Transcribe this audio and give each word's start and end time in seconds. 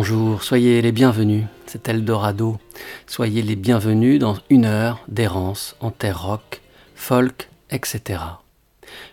Bonjour, 0.00 0.44
soyez 0.44 0.80
les 0.80 0.92
bienvenus, 0.92 1.46
c'est 1.66 1.88
Eldorado. 1.88 2.58
Soyez 3.08 3.42
les 3.42 3.56
bienvenus 3.56 4.20
dans 4.20 4.36
une 4.48 4.64
heure 4.64 5.00
d'errance 5.08 5.74
en 5.80 5.90
terre 5.90 6.22
rock, 6.22 6.62
folk, 6.94 7.50
etc. 7.70 8.20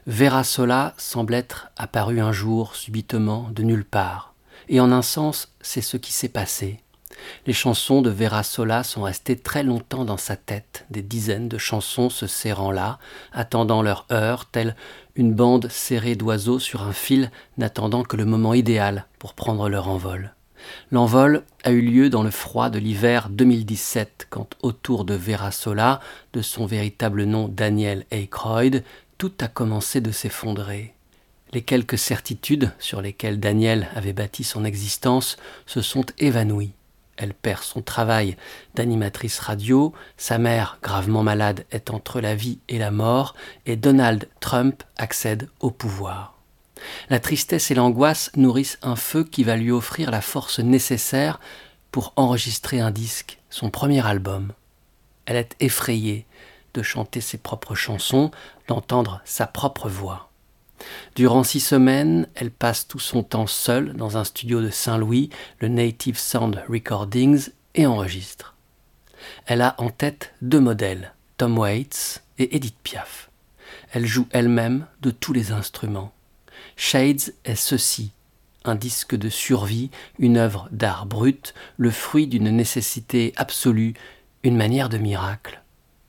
Vera 0.05 0.43
Sola 0.43 0.93
semble 0.99 1.33
être 1.33 1.71
apparu 1.75 2.21
un 2.21 2.31
jour 2.31 2.75
subitement 2.75 3.49
de 3.51 3.63
nulle 3.63 3.83
part, 3.83 4.35
et 4.69 4.79
en 4.79 4.91
un 4.91 5.01
sens 5.01 5.51
c'est 5.59 5.81
ce 5.81 5.97
qui 5.97 6.13
s'est 6.13 6.29
passé. 6.29 6.79
Les 7.47 7.53
chansons 7.53 8.03
de 8.03 8.11
Vera 8.11 8.43
Sola 8.43 8.83
sont 8.83 9.01
restées 9.01 9.39
très 9.39 9.63
longtemps 9.63 10.05
dans 10.05 10.17
sa 10.17 10.35
tête, 10.35 10.85
des 10.91 11.01
dizaines 11.01 11.49
de 11.49 11.57
chansons 11.57 12.11
se 12.11 12.27
serrant 12.27 12.69
là, 12.69 12.99
attendant 13.33 13.81
leur 13.81 14.05
heure, 14.11 14.45
telle 14.45 14.75
une 15.15 15.33
bande 15.33 15.67
serrée 15.67 16.15
d'oiseaux 16.15 16.59
sur 16.59 16.83
un 16.83 16.93
fil, 16.93 17.31
n'attendant 17.57 18.03
que 18.03 18.17
le 18.17 18.25
moment 18.25 18.53
idéal 18.53 19.07
pour 19.17 19.33
prendre 19.33 19.67
leur 19.67 19.87
envol. 19.87 20.34
L'envol 20.91 21.43
a 21.63 21.71
eu 21.71 21.81
lieu 21.81 22.09
dans 22.09 22.23
le 22.23 22.31
froid 22.31 22.69
de 22.69 22.79
l'hiver 22.79 23.29
2017, 23.29 24.27
quand 24.29 24.55
autour 24.61 25.05
de 25.05 25.15
Vera 25.15 25.51
Sola, 25.51 25.99
de 26.33 26.41
son 26.41 26.65
véritable 26.65 27.23
nom 27.23 27.47
Daniel 27.47 28.05
Aykroyd, 28.11 28.83
tout 29.17 29.33
a 29.41 29.47
commencé 29.47 30.01
de 30.01 30.11
s'effondrer. 30.11 30.93
Les 31.53 31.61
quelques 31.61 31.97
certitudes 31.97 32.71
sur 32.79 33.01
lesquelles 33.01 33.39
Daniel 33.39 33.87
avait 33.95 34.13
bâti 34.13 34.43
son 34.43 34.65
existence 34.65 35.37
se 35.65 35.81
sont 35.81 36.05
évanouies. 36.17 36.73
Elle 37.17 37.33
perd 37.33 37.63
son 37.63 37.81
travail 37.81 38.35
d'animatrice 38.73 39.39
radio, 39.39 39.93
sa 40.17 40.37
mère, 40.37 40.79
gravement 40.83 41.23
malade, 41.23 41.65
est 41.71 41.91
entre 41.91 42.19
la 42.19 42.35
vie 42.35 42.59
et 42.67 42.77
la 42.77 42.91
mort, 42.91 43.35
et 43.65 43.77
Donald 43.77 44.27
Trump 44.41 44.83
accède 44.97 45.47
au 45.61 45.71
pouvoir. 45.71 46.34
La 47.09 47.19
tristesse 47.19 47.71
et 47.71 47.75
l'angoisse 47.75 48.31
nourrissent 48.35 48.79
un 48.81 48.95
feu 48.95 49.23
qui 49.23 49.43
va 49.43 49.55
lui 49.55 49.71
offrir 49.71 50.11
la 50.11 50.21
force 50.21 50.59
nécessaire 50.59 51.39
pour 51.91 52.13
enregistrer 52.15 52.79
un 52.79 52.91
disque, 52.91 53.39
son 53.49 53.69
premier 53.69 54.05
album. 54.05 54.51
Elle 55.25 55.37
est 55.37 55.55
effrayée 55.59 56.25
de 56.73 56.83
chanter 56.83 57.21
ses 57.21 57.37
propres 57.37 57.75
chansons, 57.75 58.31
d'entendre 58.67 59.21
sa 59.25 59.47
propre 59.47 59.89
voix. 59.89 60.29
Durant 61.15 61.43
six 61.43 61.61
semaines, 61.61 62.27
elle 62.35 62.51
passe 62.51 62.87
tout 62.87 62.99
son 62.99 63.23
temps 63.23 63.47
seule 63.47 63.93
dans 63.93 64.17
un 64.17 64.23
studio 64.23 64.61
de 64.61 64.69
Saint-Louis, 64.69 65.29
le 65.59 65.69
Native 65.69 66.19
Sound 66.19 66.61
Recordings, 66.67 67.49
et 67.75 67.85
enregistre. 67.85 68.55
Elle 69.45 69.61
a 69.61 69.75
en 69.77 69.89
tête 69.89 70.33
deux 70.41 70.59
modèles, 70.59 71.13
Tom 71.37 71.57
Waits 71.57 72.23
et 72.37 72.55
Edith 72.55 72.77
Piaf. 72.83 73.29
Elle 73.91 74.05
joue 74.05 74.27
elle-même 74.31 74.87
de 75.01 75.11
tous 75.11 75.33
les 75.33 75.51
instruments. 75.51 76.13
Shades 76.75 77.33
est 77.45 77.55
ceci, 77.55 78.11
un 78.65 78.75
disque 78.75 79.15
de 79.15 79.29
survie, 79.29 79.89
une 80.19 80.37
œuvre 80.37 80.67
d'art 80.71 81.05
brut, 81.05 81.53
le 81.77 81.91
fruit 81.91 82.27
d'une 82.27 82.49
nécessité 82.49 83.33
absolue, 83.37 83.93
une 84.43 84.57
manière 84.57 84.89
de 84.89 84.97
miracle. 84.97 85.61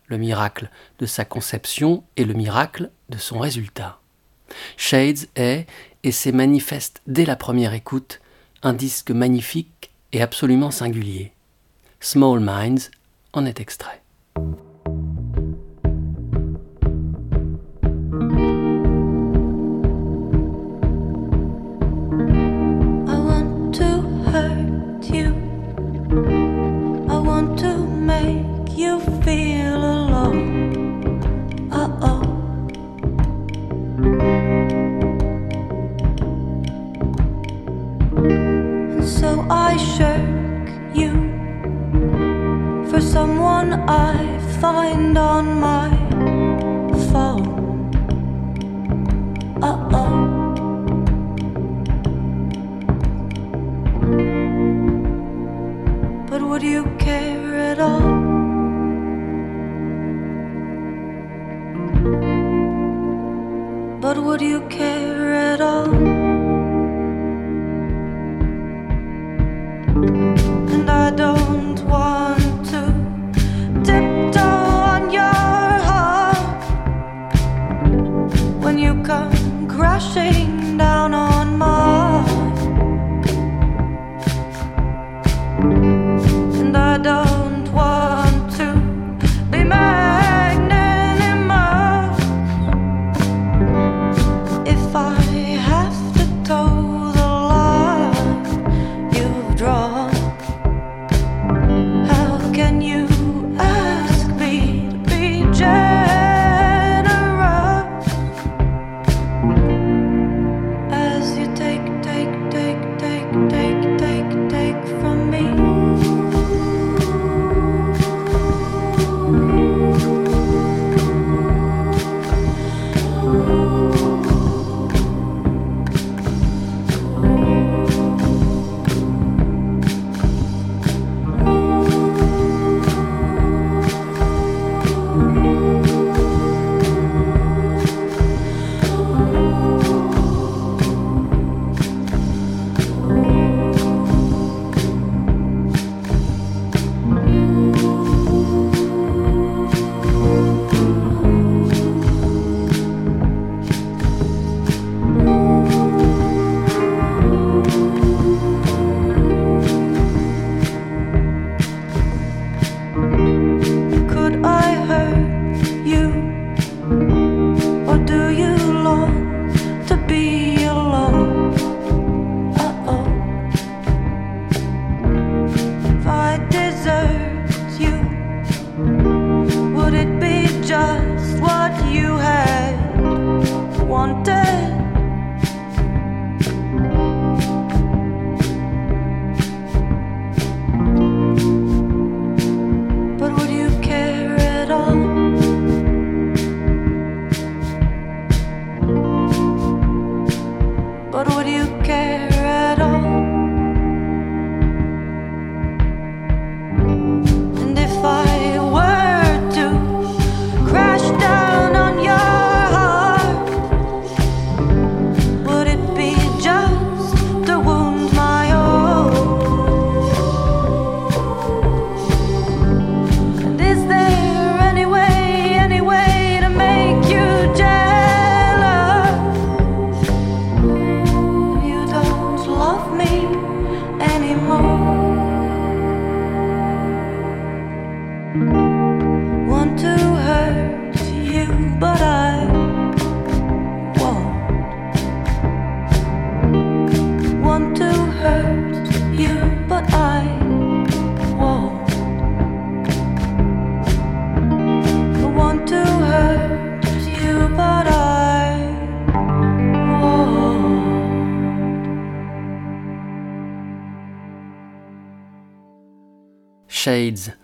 Le 0.06 0.18
miracle 0.18 0.70
de 0.98 1.06
sa 1.06 1.24
conception 1.24 2.04
et 2.16 2.24
le 2.24 2.34
miracle 2.34 2.90
de 3.08 3.18
son 3.18 3.38
résultat. 3.38 4.00
Shades 4.76 5.26
est, 5.34 5.66
et 6.04 6.12
c'est 6.12 6.32
manifeste 6.32 7.02
dès 7.06 7.24
la 7.24 7.36
première 7.36 7.74
écoute, 7.74 8.20
un 8.62 8.72
disque 8.72 9.10
magnifique 9.10 9.90
et 10.12 10.22
absolument 10.22 10.70
singulier. 10.70 11.32
Small 12.00 12.40
Minds 12.40 12.90
en 13.32 13.44
est 13.44 13.60
extrait. 13.60 14.02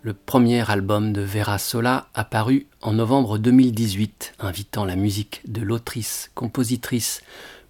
Le 0.02 0.12
premier 0.12 0.70
album 0.70 1.12
de 1.12 1.22
Vera 1.22 1.58
Sola, 1.58 2.08
apparu 2.14 2.66
en 2.80 2.92
novembre 2.92 3.38
2018, 3.38 4.34
invitant 4.40 4.84
la 4.84 4.96
musique 4.96 5.40
de 5.46 5.62
l'autrice, 5.62 6.30
compositrice, 6.34 7.22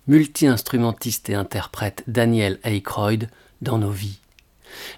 multi-instrumentiste 0.08 1.30
et 1.30 1.34
interprète 1.34 2.02
Daniel 2.06 2.58
Aykroyd 2.64 3.28
dans 3.60 3.78
nos 3.78 3.90
vies. 3.90 4.18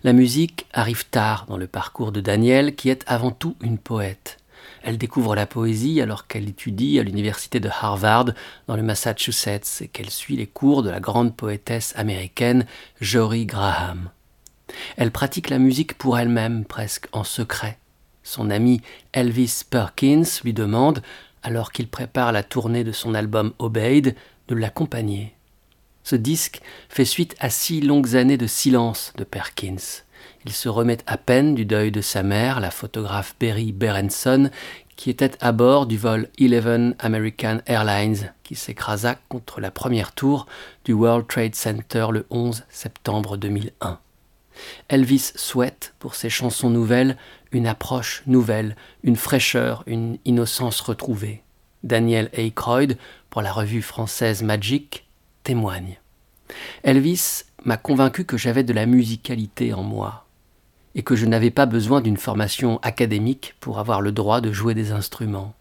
La 0.02 0.12
musique 0.12 0.66
arrive 0.72 1.06
tard 1.08 1.46
dans 1.48 1.56
le 1.56 1.66
parcours 1.66 2.12
de 2.12 2.20
Daniel, 2.20 2.74
qui 2.74 2.88
est 2.88 3.04
avant 3.06 3.32
tout 3.32 3.56
une 3.60 3.78
poète. 3.78 4.38
Elle 4.82 4.98
découvre 4.98 5.34
la 5.34 5.46
poésie 5.46 6.00
alors 6.00 6.26
qu'elle 6.26 6.48
étudie 6.48 6.98
à 6.98 7.02
l'université 7.02 7.60
de 7.60 7.68
Harvard 7.68 8.30
dans 8.66 8.76
le 8.76 8.82
Massachusetts 8.82 9.82
et 9.82 9.88
qu'elle 9.88 10.10
suit 10.10 10.36
les 10.36 10.46
cours 10.46 10.82
de 10.82 10.90
la 10.90 11.00
grande 11.00 11.36
poétesse 11.36 11.92
américaine 11.96 12.66
Jory 13.00 13.46
Graham. 13.46 14.10
Elle 14.96 15.10
pratique 15.10 15.50
la 15.50 15.58
musique 15.58 15.98
pour 15.98 16.18
elle-même, 16.18 16.64
presque 16.64 17.06
en 17.12 17.24
secret. 17.24 17.78
Son 18.22 18.50
ami 18.50 18.80
Elvis 19.12 19.62
Perkins 19.68 20.24
lui 20.42 20.54
demande, 20.54 21.02
alors 21.42 21.72
qu'il 21.72 21.88
prépare 21.88 22.32
la 22.32 22.42
tournée 22.42 22.84
de 22.84 22.92
son 22.92 23.14
album 23.14 23.52
Obeyed, 23.58 24.16
de 24.48 24.54
l'accompagner. 24.54 25.34
Ce 26.02 26.16
disque 26.16 26.60
fait 26.88 27.04
suite 27.04 27.34
à 27.38 27.50
six 27.50 27.80
longues 27.80 28.16
années 28.16 28.36
de 28.36 28.46
silence 28.46 29.12
de 29.16 29.24
Perkins. 29.24 30.02
Il 30.44 30.52
se 30.52 30.68
remet 30.68 30.98
à 31.06 31.16
peine 31.16 31.54
du 31.54 31.64
deuil 31.64 31.90
de 31.90 32.02
sa 32.02 32.22
mère, 32.22 32.60
la 32.60 32.70
photographe 32.70 33.34
Berry 33.40 33.72
Berenson, 33.72 34.50
qui 34.96 35.10
était 35.10 35.32
à 35.40 35.52
bord 35.52 35.86
du 35.86 35.96
vol 35.96 36.28
11 36.40 36.94
American 36.98 37.58
Airlines, 37.66 38.32
qui 38.42 38.54
s'écrasa 38.54 39.16
contre 39.28 39.60
la 39.60 39.70
première 39.70 40.12
tour 40.12 40.46
du 40.84 40.92
World 40.92 41.26
Trade 41.26 41.54
Center 41.54 42.06
le 42.10 42.26
11 42.30 42.64
septembre 42.68 43.36
2001. 43.36 43.98
Elvis 44.88 45.32
souhaite, 45.36 45.94
pour 45.98 46.14
ses 46.14 46.30
chansons 46.30 46.70
nouvelles, 46.70 47.16
une 47.52 47.66
approche 47.66 48.22
nouvelle, 48.26 48.76
une 49.02 49.16
fraîcheur, 49.16 49.82
une 49.86 50.18
innocence 50.24 50.80
retrouvée. 50.80 51.42
Daniel 51.82 52.30
Aykroyd, 52.32 52.96
pour 53.30 53.42
la 53.42 53.52
revue 53.52 53.82
française 53.82 54.42
Magic, 54.42 55.06
témoigne. 55.42 55.98
Elvis 56.82 57.42
m'a 57.64 57.76
convaincu 57.76 58.24
que 58.24 58.36
j'avais 58.36 58.64
de 58.64 58.72
la 58.72 58.86
musicalité 58.86 59.72
en 59.72 59.82
moi 59.82 60.26
et 60.94 61.02
que 61.02 61.16
je 61.16 61.26
n'avais 61.26 61.50
pas 61.50 61.66
besoin 61.66 62.00
d'une 62.00 62.16
formation 62.16 62.78
académique 62.82 63.54
pour 63.60 63.78
avoir 63.78 64.00
le 64.00 64.12
droit 64.12 64.40
de 64.40 64.52
jouer 64.52 64.74
des 64.74 64.92
instruments. 64.92 65.54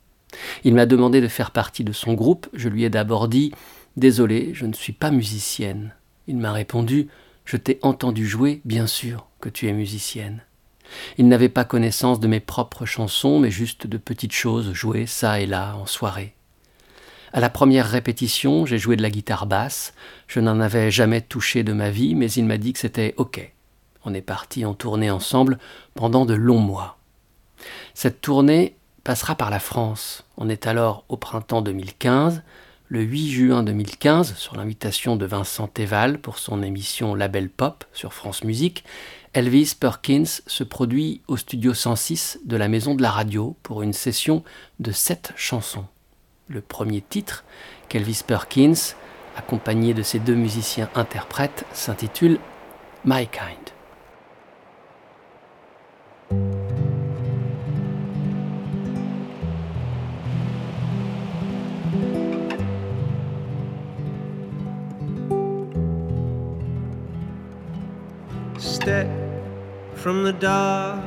Il 0.64 0.74
m'a 0.74 0.86
demandé 0.86 1.22
de 1.22 1.28
faire 1.28 1.52
partie 1.52 1.84
de 1.84 1.92
son 1.92 2.14
groupe, 2.14 2.48
je 2.54 2.70
lui 2.70 2.84
ai 2.84 2.90
d'abord 2.90 3.28
dit 3.28 3.52
Désolé, 3.98 4.52
je 4.54 4.66
ne 4.66 4.74
suis 4.74 4.94
pas 4.94 5.12
musicienne. 5.12 5.94
Il 6.28 6.38
m'a 6.38 6.52
répondu 6.52 7.10
Je 7.46 7.58
t'ai 7.58 7.80
entendu 7.82 8.28
jouer, 8.28 8.62
bien 8.66 8.88
sûr 8.88 9.28
que 9.42 9.50
tu 9.50 9.68
es 9.68 9.74
musicienne. 9.74 10.42
Il 11.18 11.28
n'avait 11.28 11.50
pas 11.50 11.66
connaissance 11.66 12.20
de 12.20 12.28
mes 12.28 12.40
propres 12.40 12.86
chansons, 12.86 13.40
mais 13.40 13.52
juste 13.52 13.88
de 13.88 13.98
petites 13.98 14.34
choses 14.34 14.74
jouées 14.74 15.06
ça 15.06 15.40
et 15.40 15.46
là 15.46 15.76
en 15.76 15.86
soirée. 15.86 16.36
À 17.32 17.40
la 17.40 17.50
première 17.50 17.90
répétition, 17.90 18.66
j'ai 18.66 18.78
joué 18.78 18.96
de 18.96 19.02
la 19.02 19.10
guitare 19.10 19.48
basse. 19.48 19.94
Je 20.28 20.40
n'en 20.40 20.60
avais 20.60 20.92
jamais 20.92 21.22
touché 21.22 21.64
de 21.64 21.74
ma 21.74 21.90
vie, 21.90 22.14
mais 22.14 22.32
il 22.32 22.46
m'a 22.46 22.58
dit 22.58 22.74
que 22.74 22.80
c'était 22.80 23.16
OK. 23.18 23.52
On 24.06 24.14
est 24.14 24.22
parti 24.22 24.66
en 24.66 24.74
tournée 24.76 25.10
ensemble 25.10 25.58
pendant 25.96 26.26
de 26.26 26.36
longs 26.36 26.60
mois. 26.60 27.00
Cette 27.96 28.22
tournée 28.22 28.76
passera 29.04 29.36
par 29.36 29.50
la 29.50 29.60
France. 29.60 30.24
On 30.38 30.48
est 30.48 30.68
alors 30.68 31.06
au 31.10 31.18
printemps 31.18 31.62
2015. 31.62 32.44
Le 32.94 33.02
8 33.02 33.32
juin 33.32 33.64
2015, 33.64 34.36
sur 34.36 34.56
l'invitation 34.56 35.16
de 35.16 35.26
Vincent 35.26 35.68
Teval 35.68 36.20
pour 36.20 36.38
son 36.38 36.62
émission 36.62 37.16
Label 37.16 37.50
Pop 37.50 37.86
sur 37.92 38.14
France 38.14 38.44
Musique, 38.44 38.84
Elvis 39.34 39.74
Perkins 39.80 40.42
se 40.46 40.64
produit 40.64 41.22
au 41.28 41.36
studio 41.36 41.74
106 41.74 42.42
de 42.46 42.56
la 42.56 42.68
Maison 42.68 42.94
de 42.94 43.02
la 43.02 43.10
Radio 43.10 43.56
pour 43.64 43.82
une 43.82 43.94
session 43.94 44.44
de 44.80 44.92
sept 44.92 45.34
chansons 45.36 45.88
le 46.48 46.62
premier 46.62 47.02
titre, 47.02 47.44
qu'Elvis 47.90 48.22
Perkins, 48.28 48.94
accompagné 49.36 49.96
de 49.96 50.04
ses 50.04 50.20
deux 50.20 50.36
musiciens 50.36 50.88
interprètes, 50.94 51.66
s'intitule 51.74 52.38
My 53.06 53.28
Kind. 53.28 53.74
Step 68.58 69.08
from 69.96 70.24
the 70.24 70.34
dark, 70.34 71.04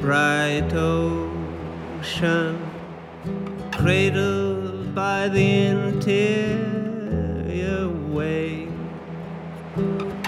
bright 0.00 0.72
ocean, 0.72 2.58
cradled 3.72 4.94
by 4.94 5.28
the 5.28 5.66
interior 5.66 6.68
way 8.12 8.68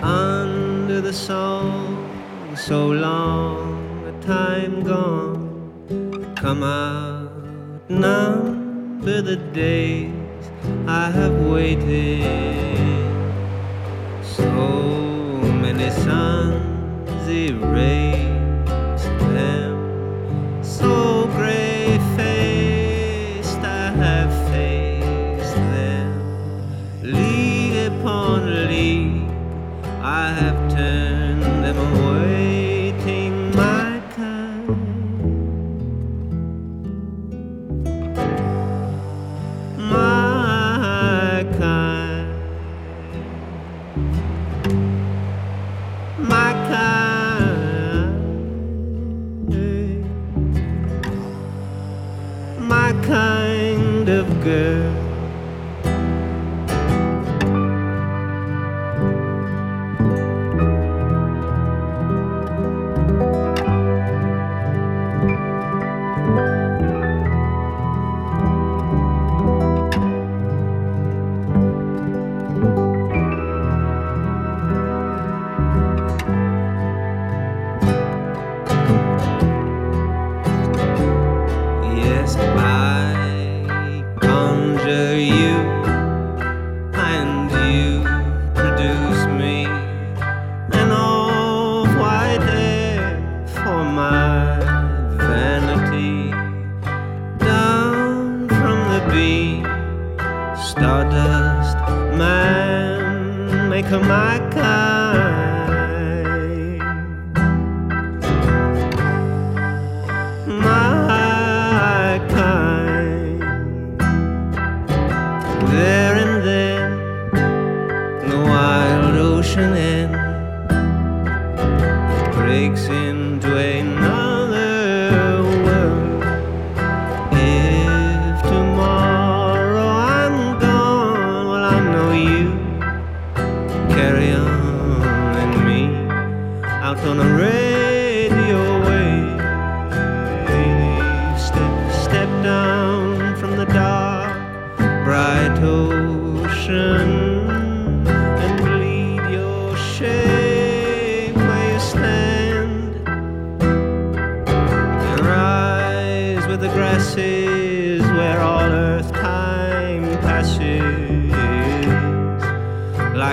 under 0.02 1.00
the 1.00 1.12
song 1.12 2.06
so 2.56 2.86
long 2.86 4.04
a 4.06 4.12
time 4.24 4.82
gone 4.82 6.34
come 6.36 6.62
out 6.62 7.30
number 7.90 9.20
the 9.20 9.36
days 9.36 10.12
I 10.86 11.10
have 11.10 11.34
waited 11.46 12.22
so 14.22 14.79
many 15.80 16.02
suns 16.02 17.28
erased 17.28 19.18
them. 19.34 20.62
So 20.62 21.26
gray 21.36 21.98
faced 22.16 23.58
I 23.58 23.90
have 23.90 24.32
faced 24.50 25.54
them. 25.54 26.10
League 27.02 27.92
upon 27.92 28.68
league 28.68 29.30
I 30.02 30.32
have 30.32 30.59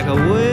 like 0.07 0.17
a 0.17 0.46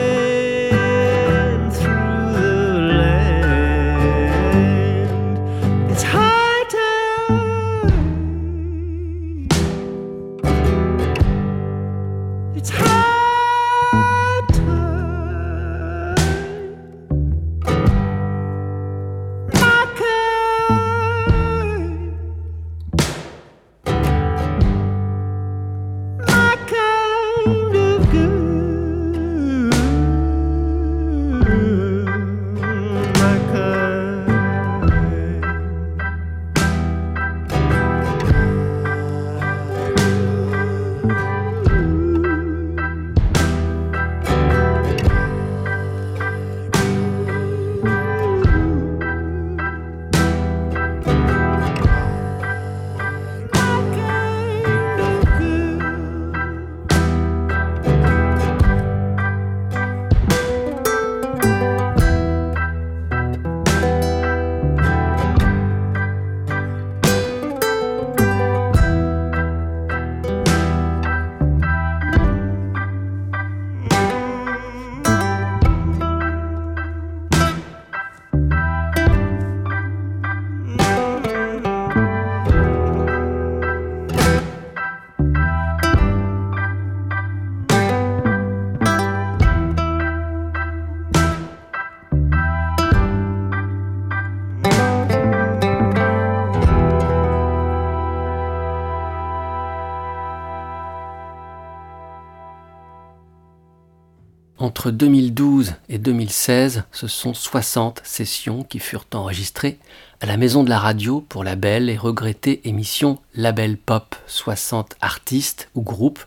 Entre 104.85 104.97
2012 104.97 105.73
et 105.89 105.97
2016, 105.97 106.83
ce 106.91 107.07
sont 107.07 107.33
60 107.33 108.01
sessions 108.03 108.63
qui 108.63 108.77
furent 108.77 109.07
enregistrées 109.15 109.79
à 110.21 110.27
la 110.27 110.37
Maison 110.37 110.63
de 110.63 110.69
la 110.69 110.77
Radio 110.77 111.21
pour 111.21 111.43
la 111.43 111.55
belle 111.55 111.89
et 111.89 111.97
regrettée 111.97 112.61
émission 112.69 113.17
Label 113.33 113.77
Pop. 113.77 114.15
60 114.27 114.93
artistes 115.01 115.71
ou 115.73 115.81
groupes 115.81 116.23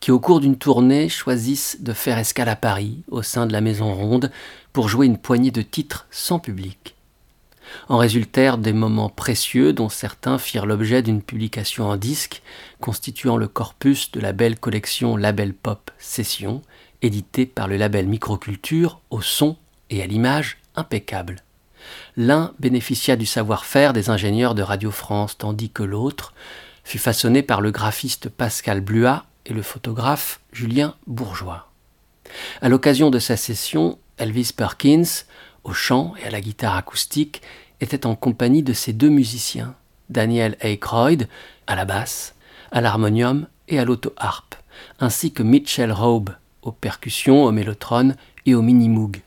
qui, 0.00 0.10
au 0.10 0.20
cours 0.20 0.40
d'une 0.40 0.58
tournée, 0.58 1.08
choisissent 1.08 1.78
de 1.80 1.94
faire 1.94 2.18
escale 2.18 2.50
à 2.50 2.54
Paris, 2.54 2.98
au 3.10 3.22
sein 3.22 3.46
de 3.46 3.52
la 3.54 3.62
Maison 3.62 3.94
Ronde, 3.94 4.30
pour 4.74 4.90
jouer 4.90 5.06
une 5.06 5.16
poignée 5.16 5.50
de 5.50 5.62
titres 5.62 6.06
sans 6.10 6.38
public. 6.38 6.96
En 7.88 7.96
résultèrent 7.96 8.58
des 8.58 8.74
moments 8.74 9.08
précieux 9.08 9.72
dont 9.72 9.88
certains 9.88 10.36
firent 10.36 10.66
l'objet 10.66 11.00
d'une 11.00 11.22
publication 11.22 11.88
en 11.88 11.96
disque, 11.96 12.42
constituant 12.78 13.38
le 13.38 13.48
corpus 13.48 14.12
de 14.12 14.20
la 14.20 14.32
belle 14.32 14.58
collection 14.58 15.16
Label 15.16 15.54
Pop 15.54 15.90
Session, 15.98 16.60
édité 17.02 17.46
par 17.46 17.68
le 17.68 17.76
label 17.76 18.06
Microculture 18.06 19.00
au 19.10 19.20
son 19.20 19.56
et 19.90 20.02
à 20.02 20.06
l'image 20.06 20.58
impeccable. 20.76 21.36
L'un 22.16 22.52
bénéficia 22.58 23.16
du 23.16 23.26
savoir-faire 23.26 23.92
des 23.92 24.08
ingénieurs 24.10 24.54
de 24.54 24.62
Radio 24.62 24.90
France, 24.90 25.36
tandis 25.36 25.70
que 25.70 25.82
l'autre 25.82 26.32
fut 26.84 26.98
façonné 26.98 27.42
par 27.42 27.60
le 27.60 27.70
graphiste 27.70 28.28
Pascal 28.28 28.80
Bluat 28.80 29.24
et 29.46 29.52
le 29.52 29.62
photographe 29.62 30.40
Julien 30.52 30.94
Bourgeois. 31.06 31.68
À 32.60 32.68
l'occasion 32.68 33.10
de 33.10 33.18
sa 33.18 33.36
session, 33.36 33.98
Elvis 34.18 34.52
Perkins, 34.56 35.24
au 35.64 35.72
chant 35.72 36.14
et 36.22 36.26
à 36.26 36.30
la 36.30 36.40
guitare 36.40 36.76
acoustique, 36.76 37.42
était 37.80 38.06
en 38.06 38.14
compagnie 38.14 38.62
de 38.62 38.72
ses 38.72 38.92
deux 38.92 39.08
musiciens, 39.08 39.74
Daniel 40.08 40.56
Aykroyd 40.60 41.28
à 41.66 41.74
la 41.74 41.84
basse, 41.84 42.34
à 42.70 42.80
l'harmonium 42.80 43.46
et 43.68 43.78
à 43.78 43.84
l'auto-harpe, 43.84 44.54
ainsi 45.00 45.32
que 45.32 45.42
Mitchell 45.42 45.92
Raub 45.92 46.30
aux 46.62 46.72
percussions, 46.72 47.44
au 47.44 47.52
mélotron 47.52 48.14
et 48.46 48.54
au 48.54 48.62
mini-moog. 48.62 49.20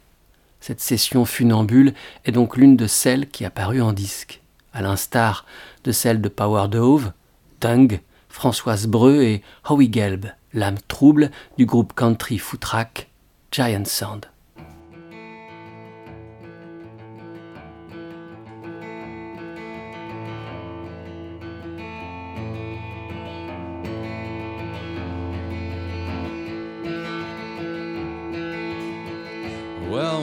Cette 0.60 0.82
session 0.82 1.26
funambule 1.26 1.94
est 2.26 2.32
donc 2.32 2.58
l'une 2.58 2.76
de 2.76 2.88
celles 2.88 3.30
qui 3.30 3.46
apparut 3.46 3.82
en 3.82 3.94
disque, 3.94 4.42
à 4.74 4.82
l'instar 4.82 5.46
de 5.84 5.92
celle 5.92 6.22
de 6.22 6.30
Power 6.30 6.68
Dove, 6.68 7.12
Tung, 7.60 8.00
Françoise 8.30 8.88
Breu 8.88 9.24
et 9.24 9.44
Howie 9.70 9.92
Gelb, 9.92 10.26
l'âme 10.54 10.80
trouble 10.88 11.32
du 11.58 11.66
groupe 11.66 11.94
country 11.94 12.38
footrack 12.38 13.10
Giant 13.52 13.86
Sound. 13.86 14.26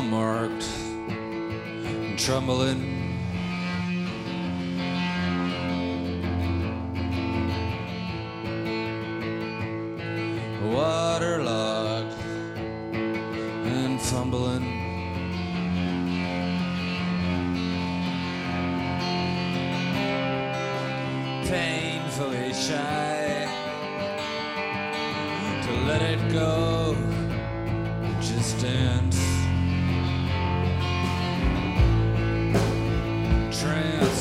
Marked 0.03 0.67
and 1.09 2.19
trembling. 2.19 2.99
Waterlogged 10.73 12.15
and 13.67 14.01
fumbling. 14.01 14.63
Painfully 21.47 22.53
shy 22.55 23.12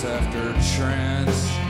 after 0.04 0.54
trance. 0.76 1.61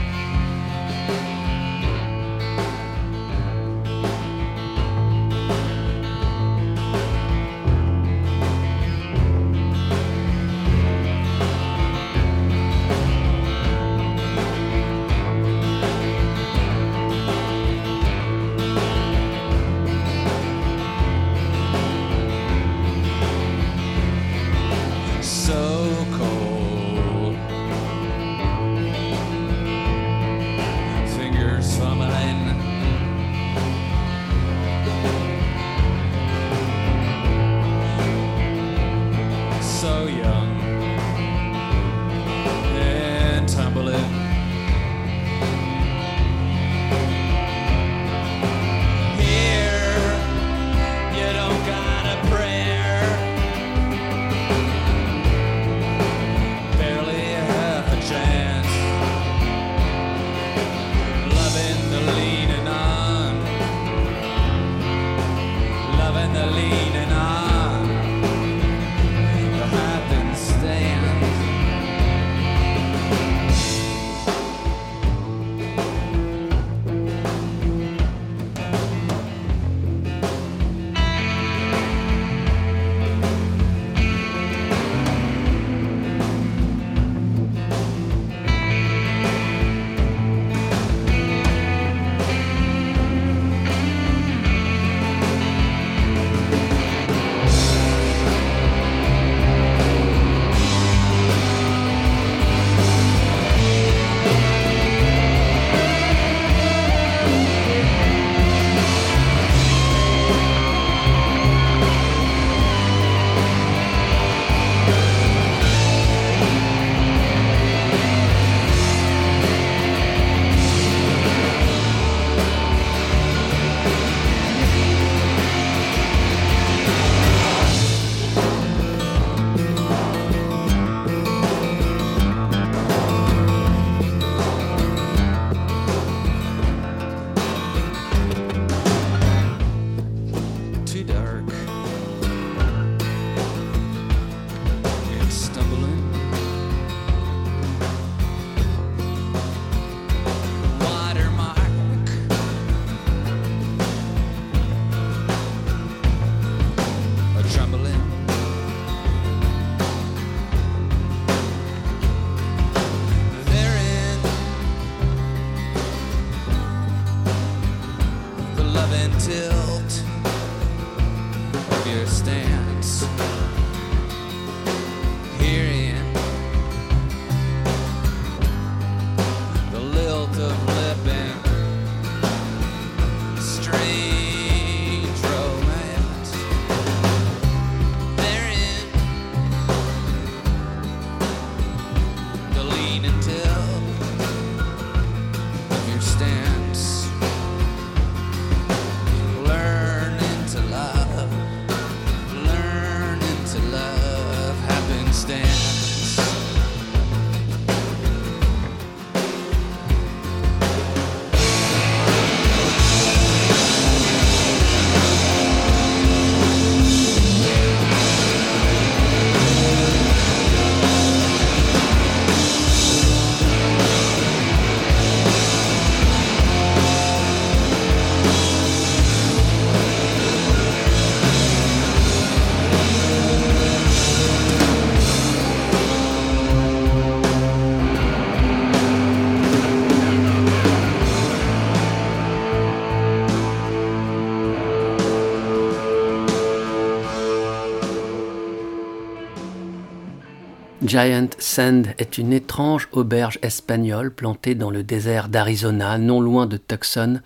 Giant 250.91 251.29
Sand 251.39 251.93
est 251.99 252.17
une 252.17 252.33
étrange 252.33 252.89
auberge 252.91 253.39
espagnole 253.43 254.11
plantée 254.13 254.55
dans 254.55 254.69
le 254.69 254.83
désert 254.83 255.29
d'Arizona, 255.29 255.97
non 255.97 256.19
loin 256.19 256.47
de 256.47 256.57
Tucson, 256.57 257.21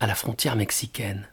à 0.00 0.06
la 0.06 0.14
frontière 0.14 0.56
mexicaine. 0.56 1.26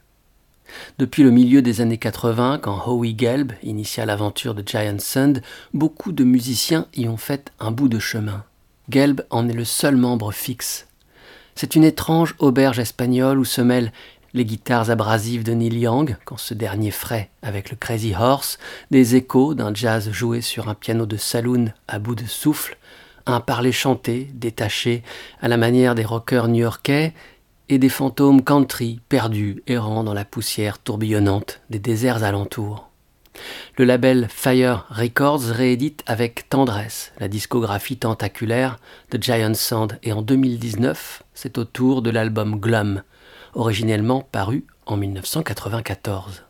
Depuis 0.98 1.22
le 1.22 1.30
milieu 1.30 1.62
des 1.62 1.80
années 1.80 1.96
80, 1.96 2.58
quand 2.60 2.82
Howie 2.86 3.16
Gelb 3.16 3.52
initia 3.62 4.04
l'aventure 4.04 4.54
de 4.54 4.62
Giant 4.68 4.98
Sand, 4.98 5.40
beaucoup 5.72 6.12
de 6.12 6.24
musiciens 6.24 6.88
y 6.94 7.08
ont 7.08 7.16
fait 7.16 7.52
un 7.58 7.70
bout 7.70 7.88
de 7.88 7.98
chemin. 7.98 8.44
Gelb 8.90 9.22
en 9.30 9.48
est 9.48 9.54
le 9.54 9.64
seul 9.64 9.96
membre 9.96 10.30
fixe. 10.30 10.88
C'est 11.54 11.74
une 11.74 11.84
étrange 11.84 12.34
auberge 12.38 12.80
espagnole 12.80 13.38
où 13.38 13.46
se 13.46 13.62
mêlent 13.62 13.92
les 14.34 14.44
guitares 14.44 14.90
abrasives 14.90 15.44
de 15.44 15.52
Neil 15.52 15.78
Young, 15.78 16.16
quand 16.24 16.38
ce 16.38 16.54
dernier 16.54 16.90
frais 16.90 17.30
avec 17.42 17.70
le 17.70 17.76
Crazy 17.76 18.14
Horse, 18.14 18.58
des 18.90 19.16
échos 19.16 19.54
d'un 19.54 19.74
jazz 19.74 20.10
joué 20.10 20.40
sur 20.40 20.68
un 20.68 20.74
piano 20.74 21.06
de 21.06 21.16
saloon 21.16 21.72
à 21.86 21.98
bout 21.98 22.14
de 22.14 22.26
souffle, 22.26 22.76
un 23.26 23.40
parler 23.40 23.72
chanté, 23.72 24.30
détaché, 24.34 25.02
à 25.40 25.48
la 25.48 25.56
manière 25.56 25.94
des 25.94 26.04
rockers 26.04 26.48
new-yorkais, 26.48 27.14
et 27.68 27.78
des 27.78 27.88
fantômes 27.88 28.42
country 28.42 29.00
perdus, 29.08 29.62
errant 29.66 30.02
dans 30.02 30.14
la 30.14 30.24
poussière 30.24 30.78
tourbillonnante 30.78 31.60
des 31.68 31.78
déserts 31.78 32.24
alentours. 32.24 32.88
Le 33.76 33.84
label 33.84 34.26
Fire 34.30 34.86
Records 34.90 35.42
réédite 35.42 36.02
avec 36.06 36.48
tendresse 36.48 37.12
la 37.20 37.28
discographie 37.28 37.96
tentaculaire 37.96 38.78
de 39.10 39.22
Giant 39.22 39.54
Sand 39.54 39.98
et 40.02 40.12
en 40.12 40.22
2019, 40.22 41.22
c'est 41.34 41.58
au 41.58 41.64
tour 41.64 42.02
de 42.02 42.10
l'album 42.10 42.58
Glum, 42.58 43.02
originellement 43.58 44.22
paru 44.22 44.64
en 44.86 44.96
1994. 44.96 46.44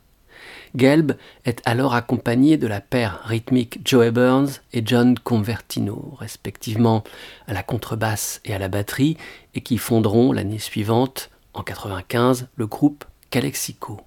Gelb 0.77 1.16
est 1.47 1.62
alors 1.64 1.94
accompagné 1.94 2.59
de 2.59 2.66
la 2.66 2.83
paire 2.83 3.23
rythmique 3.25 3.81
Joey 3.85 4.11
Burns 4.11 4.61
et 4.75 4.83
John 4.85 5.18
Convertino, 5.18 6.14
respectivement 6.18 7.03
à 7.47 7.55
la 7.55 7.62
contrebasse 7.62 8.40
et 8.44 8.55
à 8.55 8.59
la 8.59 8.68
batterie, 8.68 9.16
et 9.55 9.62
qui 9.62 9.79
fonderont 9.79 10.33
l'année 10.33 10.59
suivante, 10.59 11.31
en 11.55 11.62
95, 11.62 12.49
le 12.55 12.66
groupe 12.66 13.05
Calexico. 13.31 14.01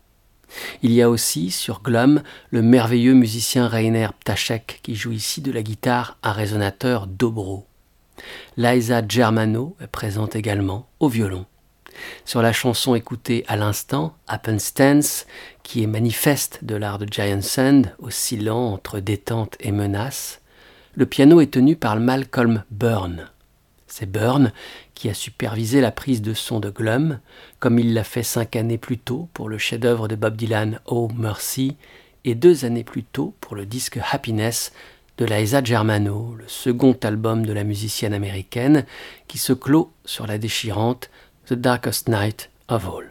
Il 0.84 0.92
y 0.92 1.02
a 1.02 1.10
aussi 1.10 1.50
sur 1.50 1.82
Glum 1.82 2.22
le 2.52 2.62
merveilleux 2.62 3.14
musicien 3.14 3.68
Rainer 3.68 4.10
Ptachek 4.20 4.80
qui 4.84 4.96
joue 4.96 5.12
ici 5.12 5.42
de 5.42 5.52
la 5.52 5.64
guitare 5.64 6.18
à 6.22 6.34
résonateur 6.34 7.08
dobro. 7.08 7.66
Liza 8.58 9.02
Germano 9.08 9.76
est 9.82 9.88
présente 9.88 10.36
également 10.36 10.88
au 11.00 11.08
violon. 11.08 11.46
Sur 12.26 12.42
la 12.42 12.54
chanson 12.54 12.96
écoutée 12.96 13.44
à 13.48 13.56
l'instant, 13.56 14.16
Happenstance, 14.28 15.26
qui 15.64 15.84
est 15.84 15.88
manifeste 15.88 16.60
de 16.64 16.76
l'art 16.76 17.00
de 17.00 17.08
Giant 17.10 17.42
Sand, 17.42 17.96
oscillant 18.00 18.74
entre 18.74 19.00
détente 19.00 19.56
et 19.60 19.72
menace, 19.72 20.42
le 20.94 21.06
piano 21.06 21.40
est 21.42 21.54
tenu 21.54 21.76
par 21.76 21.96
Malcolm 21.98 22.64
Byrne. 22.70 23.30
C'est 23.88 24.10
Byrne 24.10 24.54
qui 24.94 25.10
a 25.10 25.14
supervisé 25.14 25.82
la 25.82 25.92
prise 25.92 26.22
de 26.22 26.34
son 26.34 26.60
de 26.60 26.70
Glum, 26.70 27.20
comme 27.60 27.80
il 27.80 27.94
l'a 27.94 28.04
fait 28.04 28.24
cinq 28.24 28.56
années 28.56 28.78
plus 28.78 28.98
tôt 28.98 29.30
pour 29.34 29.50
le 29.50 29.58
chef-d'œuvre 29.58 30.08
de 30.08 30.16
Bob 30.16 30.36
Dylan 30.36 30.80
Oh 30.86 31.10
Mercy, 31.16 31.76
et 32.24 32.36
deux 32.36 32.66
années 32.66 32.84
plus 32.84 33.04
tôt 33.04 33.34
pour 33.42 33.56
le 33.56 33.66
disque 33.66 34.00
Happiness 34.12 34.72
de 35.18 35.26
Liza 35.26 35.64
Germano, 35.64 36.36
le 36.38 36.48
second 36.48 36.98
album 37.04 37.46
de 37.46 37.54
la 37.54 37.64
musicienne 37.64 38.14
américaine, 38.14 38.86
qui 39.28 39.38
se 39.38 39.54
clôt 39.54 39.92
sur 40.06 40.28
la 40.28 40.38
déchirante 40.38 41.10
The 41.52 41.58
Darkest 41.58 42.08
Night 42.08 42.48
of 42.70 42.88
All. 42.88 43.11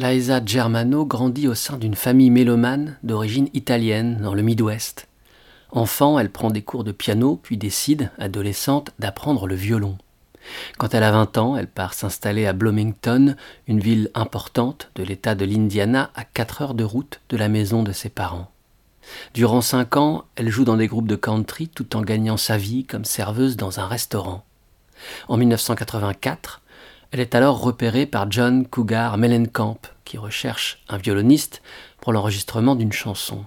Liza 0.00 0.40
Germano 0.42 1.04
grandit 1.04 1.46
au 1.46 1.54
sein 1.54 1.76
d'une 1.76 1.94
famille 1.94 2.30
mélomane 2.30 2.96
d'origine 3.02 3.50
italienne 3.52 4.18
dans 4.22 4.32
le 4.32 4.40
Midwest. 4.40 5.08
Enfant, 5.72 6.18
elle 6.18 6.30
prend 6.30 6.50
des 6.50 6.62
cours 6.62 6.84
de 6.84 6.92
piano 6.92 7.38
puis 7.42 7.58
décide, 7.58 8.10
adolescente, 8.18 8.92
d'apprendre 8.98 9.46
le 9.46 9.54
violon. 9.54 9.98
Quand 10.78 10.94
elle 10.94 11.02
a 11.02 11.12
20 11.12 11.36
ans, 11.36 11.54
elle 11.54 11.66
part 11.66 11.92
s'installer 11.92 12.46
à 12.46 12.54
Bloomington, 12.54 13.36
une 13.68 13.80
ville 13.80 14.10
importante 14.14 14.90
de 14.94 15.02
l'État 15.02 15.34
de 15.34 15.44
l'Indiana 15.44 16.10
à 16.14 16.24
4 16.24 16.62
heures 16.62 16.74
de 16.74 16.84
route 16.84 17.20
de 17.28 17.36
la 17.36 17.50
maison 17.50 17.82
de 17.82 17.92
ses 17.92 18.08
parents. 18.08 18.50
Durant 19.34 19.60
5 19.60 19.98
ans, 19.98 20.24
elle 20.34 20.48
joue 20.48 20.64
dans 20.64 20.78
des 20.78 20.86
groupes 20.86 21.08
de 21.08 21.16
country 21.16 21.68
tout 21.68 21.94
en 21.94 22.00
gagnant 22.00 22.38
sa 22.38 22.56
vie 22.56 22.84
comme 22.84 23.04
serveuse 23.04 23.58
dans 23.58 23.80
un 23.80 23.86
restaurant. 23.86 24.46
En 25.28 25.36
1984, 25.36 26.62
elle 27.12 27.20
est 27.20 27.34
alors 27.34 27.60
repérée 27.60 28.06
par 28.06 28.30
John 28.30 28.66
Cougar 28.66 29.18
Mellencamp, 29.18 29.78
qui 30.04 30.16
recherche 30.16 30.82
un 30.88 30.96
violoniste 30.96 31.60
pour 32.00 32.12
l'enregistrement 32.12 32.76
d'une 32.76 32.92
chanson. 32.92 33.44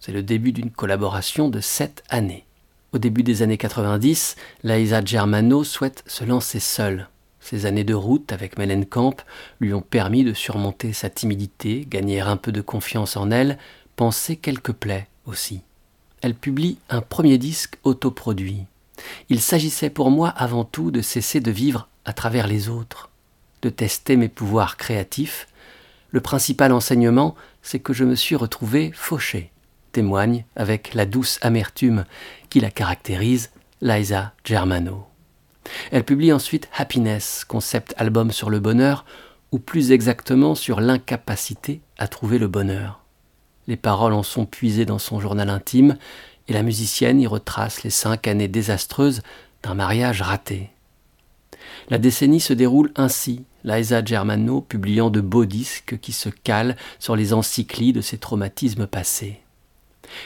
C'est 0.00 0.12
le 0.12 0.22
début 0.22 0.52
d'une 0.52 0.70
collaboration 0.72 1.48
de 1.48 1.60
sept 1.60 2.02
années. 2.08 2.44
Au 2.92 2.98
début 2.98 3.22
des 3.22 3.42
années 3.42 3.56
90, 3.56 4.36
Liza 4.64 5.04
Germano 5.04 5.62
souhaite 5.62 6.02
se 6.06 6.24
lancer 6.24 6.58
seule. 6.58 7.08
Ses 7.38 7.66
années 7.66 7.84
de 7.84 7.94
route 7.94 8.32
avec 8.32 8.58
Mellencamp 8.58 9.16
lui 9.60 9.72
ont 9.74 9.80
permis 9.80 10.24
de 10.24 10.32
surmonter 10.32 10.92
sa 10.92 11.08
timidité, 11.08 11.86
gagner 11.88 12.20
un 12.20 12.36
peu 12.36 12.50
de 12.50 12.62
confiance 12.62 13.16
en 13.16 13.30
elle, 13.30 13.58
penser 13.94 14.36
quelques 14.36 14.72
plaies 14.72 15.08
aussi. 15.26 15.60
Elle 16.20 16.34
publie 16.34 16.78
un 16.90 17.00
premier 17.00 17.38
disque 17.38 17.76
autoproduit. 17.84 18.64
Il 19.28 19.40
s'agissait 19.40 19.90
pour 19.90 20.10
moi 20.10 20.30
avant 20.30 20.64
tout 20.64 20.90
de 20.90 21.00
cesser 21.00 21.40
de 21.40 21.50
vivre 21.50 21.88
à 22.04 22.12
travers 22.12 22.46
les 22.46 22.68
autres, 22.68 23.10
de 23.62 23.70
tester 23.70 24.16
mes 24.16 24.28
pouvoirs 24.28 24.76
créatifs. 24.76 25.48
Le 26.10 26.20
principal 26.20 26.72
enseignement, 26.72 27.34
c'est 27.62 27.80
que 27.80 27.92
je 27.92 28.04
me 28.04 28.14
suis 28.14 28.36
retrouvé 28.36 28.92
fauché, 28.94 29.50
témoigne 29.92 30.44
avec 30.56 30.94
la 30.94 31.06
douce 31.06 31.38
amertume 31.42 32.04
qui 32.50 32.60
la 32.60 32.70
caractérise 32.70 33.50
Liza 33.80 34.32
Germano. 34.44 35.06
Elle 35.90 36.04
publie 36.04 36.32
ensuite 36.32 36.68
Happiness, 36.76 37.44
concept 37.46 37.94
album 37.96 38.30
sur 38.30 38.50
le 38.50 38.60
bonheur, 38.60 39.04
ou 39.50 39.58
plus 39.58 39.92
exactement 39.92 40.54
sur 40.54 40.80
l'incapacité 40.80 41.80
à 41.96 42.08
trouver 42.08 42.38
le 42.38 42.48
bonheur. 42.48 43.00
Les 43.66 43.76
paroles 43.76 44.12
en 44.12 44.22
sont 44.22 44.46
puisées 44.46 44.84
dans 44.84 44.98
son 44.98 45.20
journal 45.20 45.48
intime, 45.48 45.96
et 46.48 46.52
la 46.52 46.62
musicienne 46.62 47.20
y 47.20 47.26
retrace 47.26 47.82
les 47.82 47.90
cinq 47.90 48.28
années 48.28 48.48
désastreuses 48.48 49.22
d'un 49.62 49.74
mariage 49.74 50.20
raté. 50.20 50.70
La 51.90 51.98
décennie 51.98 52.40
se 52.40 52.52
déroule 52.52 52.92
ainsi, 52.96 53.44
Liza 53.64 54.04
Germano 54.04 54.60
publiant 54.60 55.10
de 55.10 55.20
beaux 55.20 55.44
disques 55.44 55.98
qui 56.00 56.12
se 56.12 56.28
calent 56.28 56.76
sur 56.98 57.16
les 57.16 57.32
encyclies 57.32 57.92
de 57.92 58.00
ses 58.00 58.18
traumatismes 58.18 58.86
passés. 58.86 59.40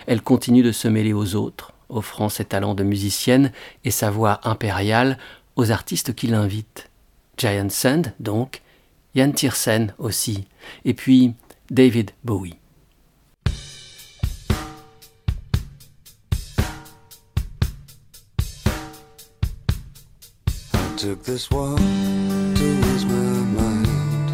Elle 0.07 0.23
continue 0.23 0.63
de 0.63 0.73
se 0.73 0.89
mêler 0.89 1.13
aux 1.13 1.35
autres, 1.35 1.73
offrant 1.89 2.29
ses 2.29 2.45
talents 2.45 2.75
de 2.75 2.85
musicienne 2.85 3.53
et 3.85 3.91
sa 3.91 4.11
voix 4.11 4.41
impériale 4.45 5.19
aux 5.57 5.71
artistes 5.71 6.15
qui 6.15 6.27
l'invitent. 6.27 6.91
Giant 7.37 7.71
Sand, 7.71 8.13
donc, 8.21 8.63
Jan 9.15 9.33
Tiersen 9.33 9.95
aussi, 9.99 10.47
et 10.85 10.95
puis 10.95 11.35
David 11.71 12.11
Bowie. 12.25 12.57
Took 20.99 21.23
this 21.23 21.49
walk 21.49 21.79
to 21.79 22.65
ease 22.91 23.05
my 23.05 23.13
mind. 23.61 24.31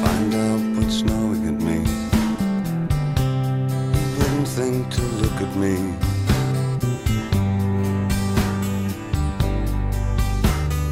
Find 0.00 0.32
out 0.32 0.60
what's 0.76 0.98
snowing 0.98 1.48
at 1.48 1.60
me. 1.60 1.78
Wouldn't 4.16 4.46
think 4.46 4.92
to 4.92 5.02
look 5.02 5.42
at 5.42 5.56
me. 5.56 5.74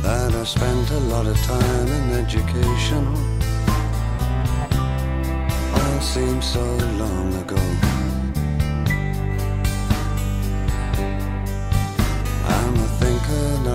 That 0.03 0.35
I 0.35 0.43
spent 0.43 0.91
a 0.91 1.01
lot 1.15 1.29
of 1.29 1.41
time 1.45 1.87
in 1.87 2.11
education. 2.15 3.07
All 5.73 6.01
seems 6.01 6.45
so 6.47 6.65
long 6.99 7.33
ago. 7.35 7.94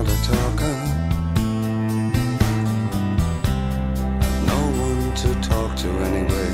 Not 0.00 0.08
a 0.08 0.16
talker. 0.22 0.78
No 4.46 4.60
one 4.80 5.14
to 5.14 5.28
talk 5.46 5.76
to 5.76 5.88
anyway. 5.88 6.50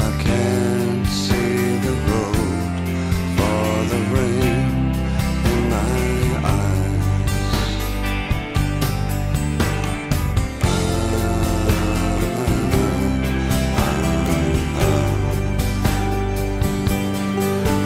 I 0.00 0.10
can't 0.20 1.06
see 1.06 1.78
the 1.86 1.94
road 2.10 2.74
for 3.36 3.84
the 3.92 4.00
rain 4.16 4.66
in 5.52 5.60
my 5.70 5.94
eyes. 6.42 7.04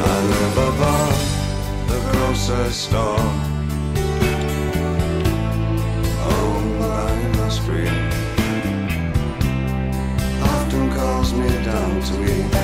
I 0.03 0.17
live 0.33 0.57
above 0.73 1.21
the 1.87 1.99
grocery 2.13 2.71
store. 2.71 3.50
To 12.03 12.15
eat. 12.25 12.55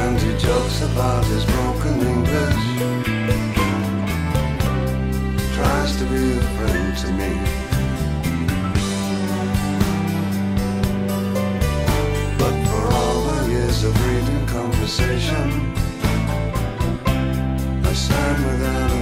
And 0.00 0.18
he 0.18 0.30
jokes 0.38 0.80
about 0.82 1.24
his 1.26 1.44
broken 1.44 2.00
English. 2.14 2.64
Tries 5.54 5.96
to 5.98 6.04
be 6.06 6.38
a 6.38 6.42
friend 6.56 6.96
to 7.02 7.08
me. 7.20 7.32
But 12.38 12.54
for 12.70 12.82
all 12.94 13.20
the 13.28 13.50
years 13.50 13.84
of 13.84 13.92
reading 14.06 14.46
conversation, 14.46 15.74
I 17.84 17.92
stand 17.92 18.46
without 18.46 19.01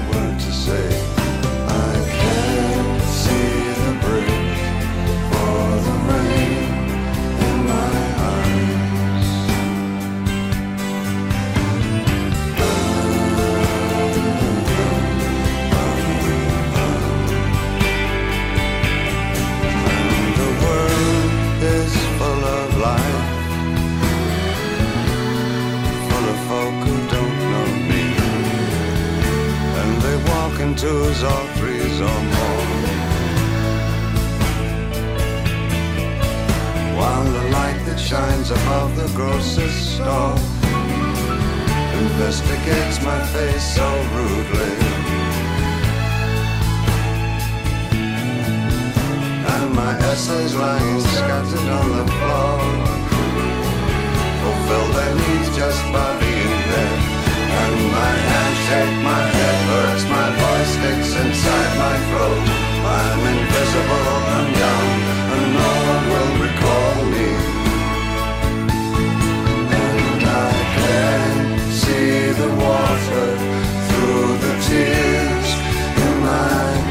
twos 30.81 31.23
or 31.23 31.43
threes 31.57 32.01
or 32.01 32.21
more. 32.35 32.67
While 36.97 37.25
the 37.25 37.45
light 37.57 37.81
that 37.85 38.01
shines 38.01 38.51
above 38.51 38.97
the 38.97 39.09
grocer's 39.15 39.75
store 39.75 40.37
investigates 42.01 42.97
my 43.05 43.21
face 43.35 43.67
so 43.77 43.89
rudely. 44.17 44.75
and 49.53 49.75
my 49.75 49.93
essays 50.11 50.55
lying 50.55 51.01
scattered 51.01 51.69
on 51.81 51.89
the 51.99 52.07
floor 52.17 52.59
fulfill 54.43 54.89
their 54.97 55.15
needs 55.21 55.49
just 55.57 55.83
by 55.93 56.09
being 56.21 56.61
there. 56.73 57.00
And 57.51 57.77
my 57.99 58.13
hands 58.29 58.59
shake, 58.67 58.97
my 59.03 59.23
head 59.37 59.59
hurts, 59.71 60.05
my 60.17 60.29
voice 60.41 60.73
sticks 60.77 61.11
inside 61.23 61.73
my 61.85 61.97
throat. 62.09 62.47
I'm 62.83 63.21
invisible 63.35 64.15
and 64.37 64.49
young, 64.63 64.91
and 65.35 65.47
no 65.59 65.71
one 65.93 66.05
will 66.13 66.33
recall 66.47 66.97
me. 67.15 67.29
And 69.85 70.23
I 70.23 70.53
can 70.77 71.33
see 71.83 72.13
the 72.41 72.51
water 72.65 73.27
through 73.89 74.29
the 74.45 74.55
tears 74.67 75.49
in 76.05 76.13
my 76.29 76.90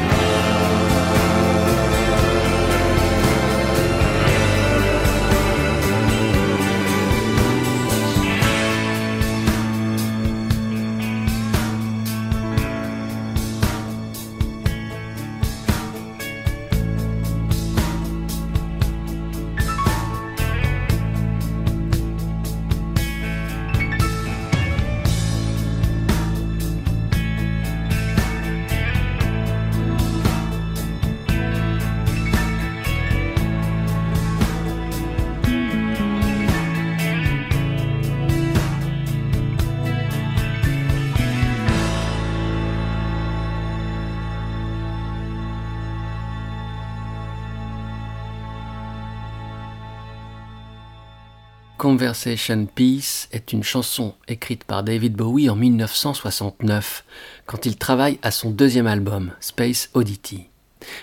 Conversation 51.90 52.66
Peace 52.66 53.26
est 53.32 53.52
une 53.52 53.64
chanson 53.64 54.14
écrite 54.28 54.62
par 54.62 54.84
David 54.84 55.14
Bowie 55.14 55.50
en 55.50 55.56
1969, 55.56 57.04
quand 57.46 57.66
il 57.66 57.78
travaille 57.78 58.20
à 58.22 58.30
son 58.30 58.52
deuxième 58.52 58.86
album, 58.86 59.32
Space 59.40 59.90
Oddity. 59.94 60.46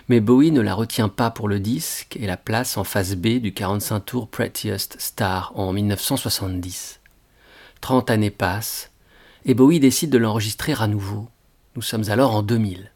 Mais 0.08 0.21
Bowie 0.21 0.52
ne 0.52 0.62
la 0.62 0.73
retient 0.73 1.10
pas 1.10 1.30
pour 1.30 1.50
le 1.50 1.60
disque 1.60 2.15
et 2.15 2.26
la 2.26 2.38
place 2.38 2.78
en 2.78 2.86
face 2.86 3.15
B 3.15 3.39
du 3.39 3.54
45 3.54 4.00
tours 4.00 4.30
Prettiest 4.30 4.95
Star 4.97 5.52
en 5.56 5.73
1970. 5.73 7.02
Trente 7.82 8.10
années 8.10 8.32
passent 8.32 8.89
et 9.43 9.56
Bowie 9.56 9.82
décide 9.82 10.10
de 10.10 10.17
l'enregistrer 10.17 10.73
à 10.80 10.88
nouveau. 10.88 11.28
Nous 11.76 11.82
sommes 11.82 12.10
alors 12.10 12.34
en 12.34 12.43
2000. 12.43 12.91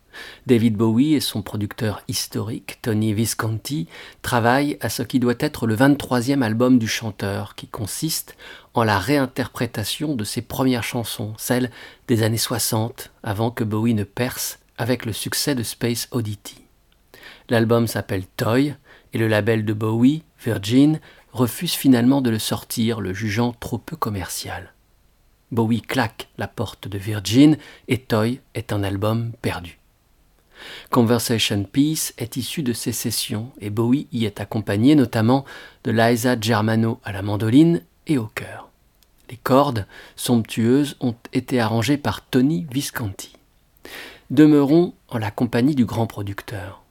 David 0.47 0.75
Bowie 0.75 1.15
et 1.15 1.19
son 1.19 1.41
producteur 1.41 2.03
historique, 2.07 2.79
Tony 2.81 3.13
Visconti, 3.13 3.87
travaillent 4.21 4.77
à 4.81 4.89
ce 4.89 5.03
qui 5.03 5.19
doit 5.19 5.35
être 5.39 5.67
le 5.67 5.75
23e 5.75 6.41
album 6.41 6.79
du 6.79 6.87
chanteur, 6.87 7.55
qui 7.55 7.67
consiste 7.67 8.35
en 8.73 8.83
la 8.83 8.99
réinterprétation 8.99 10.15
de 10.15 10.23
ses 10.23 10.41
premières 10.41 10.83
chansons, 10.83 11.33
celles 11.37 11.71
des 12.07 12.23
années 12.23 12.37
60, 12.37 13.11
avant 13.23 13.51
que 13.51 13.63
Bowie 13.63 13.93
ne 13.93 14.03
perce 14.03 14.59
avec 14.77 15.05
le 15.05 15.13
succès 15.13 15.55
de 15.55 15.63
Space 15.63 16.07
Oddity. 16.11 16.57
L'album 17.49 17.87
s'appelle 17.87 18.25
Toy, 18.37 18.73
et 19.13 19.17
le 19.17 19.27
label 19.27 19.65
de 19.65 19.73
Bowie, 19.73 20.23
Virgin, 20.43 20.99
refuse 21.33 21.73
finalement 21.73 22.21
de 22.21 22.29
le 22.29 22.39
sortir, 22.39 23.01
le 23.01 23.13
jugeant 23.13 23.53
trop 23.59 23.77
peu 23.77 23.95
commercial. 23.95 24.73
Bowie 25.51 25.81
claque 25.81 26.29
la 26.37 26.47
porte 26.47 26.87
de 26.87 26.97
Virgin, 26.97 27.57
et 27.89 27.97
Toy 27.97 28.39
est 28.53 28.71
un 28.71 28.83
album 28.83 29.33
perdu. 29.41 29.80
Conversation 30.89 31.63
Peace 31.63 32.13
est 32.17 32.37
issu 32.37 32.63
de 32.63 32.73
ces 32.73 32.91
sessions 32.91 33.51
et 33.59 33.69
Bowie 33.69 34.07
y 34.11 34.25
est 34.25 34.39
accompagné 34.39 34.95
notamment 34.95 35.45
de 35.83 35.91
Liza 35.91 36.39
Germano 36.39 36.99
à 37.03 37.11
la 37.11 37.21
mandoline 37.21 37.81
et 38.07 38.17
au 38.17 38.25
chœur. 38.25 38.69
Les 39.29 39.37
cordes, 39.37 39.87
somptueuses, 40.15 40.97
ont 40.99 41.15
été 41.31 41.59
arrangées 41.59 41.97
par 41.97 42.21
Tony 42.25 42.67
Visconti. 42.69 43.33
Demeurons 44.29 44.93
en 45.09 45.17
la 45.17 45.31
compagnie 45.31 45.75
du 45.75 45.85
grand 45.85 46.07
producteur. 46.07 46.81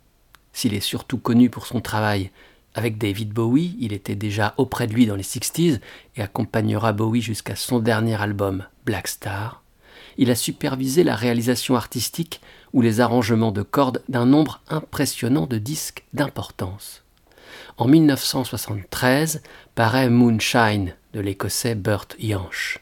S'il 0.53 0.75
est 0.75 0.81
surtout 0.81 1.19
connu 1.19 1.51
pour 1.51 1.67
son 1.67 1.81
travail 1.81 2.31
avec 2.75 2.99
David 2.99 3.31
Bowie, 3.33 3.77
il 3.81 3.93
était 3.93 4.15
déjà 4.15 4.55
auprès 4.57 4.87
de 4.87 4.95
lui 4.95 5.07
dans 5.07 5.17
les 5.17 5.23
60s 5.23 5.81
et 6.17 6.23
accompagnera 6.23 6.93
Bowie 6.93 7.21
jusqu'à 7.21 7.57
son 7.57 7.79
dernier 7.79 8.21
album, 8.21 8.65
Black 8.85 9.09
Star. 9.09 9.63
Il 10.19 10.31
a 10.31 10.35
supervisé 10.35 11.05
la 11.05 11.17
réalisation 11.17 11.77
artistique 11.77 12.41
ou 12.73 12.83
les 12.83 13.01
arrangements 13.01 13.53
de 13.53 13.63
cordes 13.63 14.03
d'un 14.09 14.27
nombre 14.27 14.61
impressionnant 14.69 15.47
de 15.47 15.59
disques 15.59 16.05
d'importance. 16.13 17.03
En 17.79 17.87
1973 17.87 19.43
paraît 19.75 20.11
Moonshine 20.11 20.95
de 21.13 21.21
l'écossais 21.21 21.75
Burt 21.75 22.17
Jansch. 22.21 22.79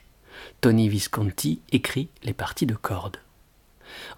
Tony 0.60 0.88
Visconti 0.88 1.60
écrit 1.70 2.08
les 2.24 2.32
parties 2.32 2.66
de 2.66 2.74
cordes. 2.74 3.18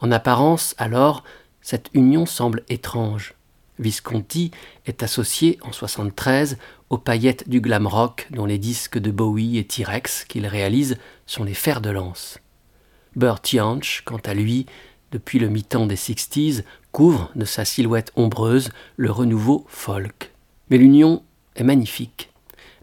En 0.00 0.10
apparence, 0.10 0.74
alors, 0.78 1.22
cette 1.60 1.90
union 1.92 2.26
semble 2.26 2.64
étrange. 2.68 3.34
Visconti 3.78 4.50
est 4.86 5.02
associé 5.02 5.58
en 5.62 5.72
73 5.72 6.58
aux 6.90 6.98
paillettes 6.98 7.48
du 7.48 7.60
glam 7.60 7.86
rock 7.86 8.26
dont 8.30 8.46
les 8.46 8.58
disques 8.58 8.98
de 8.98 9.10
Bowie 9.10 9.58
et 9.58 9.64
T-Rex 9.64 10.24
qu'il 10.24 10.46
réalise 10.46 10.98
sont 11.26 11.44
les 11.44 11.54
fers 11.54 11.80
de 11.80 11.90
lance. 11.90 12.38
Burt 13.16 13.46
Jansch, 13.46 14.02
quant 14.04 14.20
à 14.24 14.34
lui, 14.34 14.66
depuis 15.12 15.38
le 15.38 15.48
mi-temps 15.48 15.86
des 15.86 15.96
60s, 15.96 16.62
couvre 16.92 17.30
de 17.34 17.44
sa 17.44 17.64
silhouette 17.64 18.12
ombreuse 18.16 18.70
le 18.96 19.10
renouveau 19.10 19.64
folk. 19.68 20.32
Mais 20.70 20.78
l'union 20.78 21.22
est 21.56 21.64
magnifique. 21.64 22.30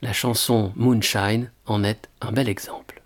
La 0.01 0.13
chanson 0.13 0.71
Moonshine 0.75 1.51
en 1.65 1.83
est 1.83 2.09
un 2.21 2.31
bel 2.31 2.49
exemple. 2.49 3.01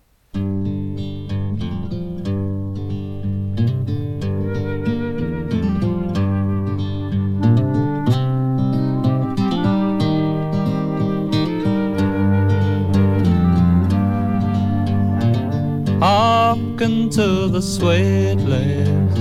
Hearken 16.82 17.10
to 17.10 17.46
the 17.46 17.62
sweet 17.62 18.34
lips 18.34 19.14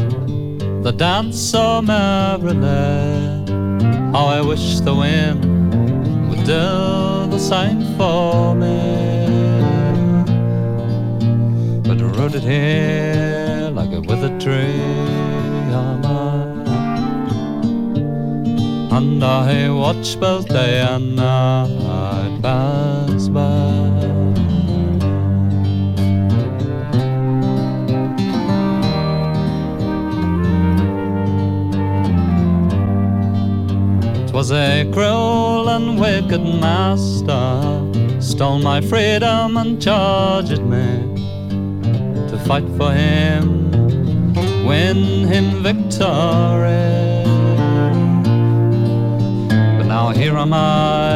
the 0.83 0.91
dance 0.91 1.39
so 1.39 1.79
merrily. 1.79 3.45
How 4.11 4.25
I 4.25 4.41
wish 4.41 4.79
the 4.79 4.95
wind 4.95 5.45
would 6.27 6.43
do 6.43 7.27
the 7.29 7.37
same 7.37 7.83
for 7.97 8.55
me. 8.55 8.79
But 11.83 12.01
rooted 12.17 12.41
here 12.41 13.69
like 13.71 13.91
a 13.93 14.01
withered 14.01 14.41
tree. 14.41 14.81
And 18.97 19.23
I 19.23 19.69
watch 19.69 20.19
both 20.19 20.47
day 20.47 20.81
and 20.81 21.15
night 21.15 22.39
pass 22.41 23.27
by. 23.27 23.90
Was 34.31 34.51
a 34.51 34.89
cruel 34.93 35.67
and 35.69 35.99
wicked 35.99 36.41
master 36.41 38.21
stole 38.21 38.59
my 38.59 38.79
freedom 38.79 39.57
and 39.57 39.81
charged 39.81 40.61
me 40.61 40.87
to 42.29 42.37
fight 42.47 42.67
for 42.77 42.93
him 42.93 43.71
win 44.65 45.27
him 45.27 45.63
victory. 45.63 47.23
But 49.77 49.85
now 49.95 50.09
here 50.09 50.37
am 50.37 50.53
i 50.53 51.11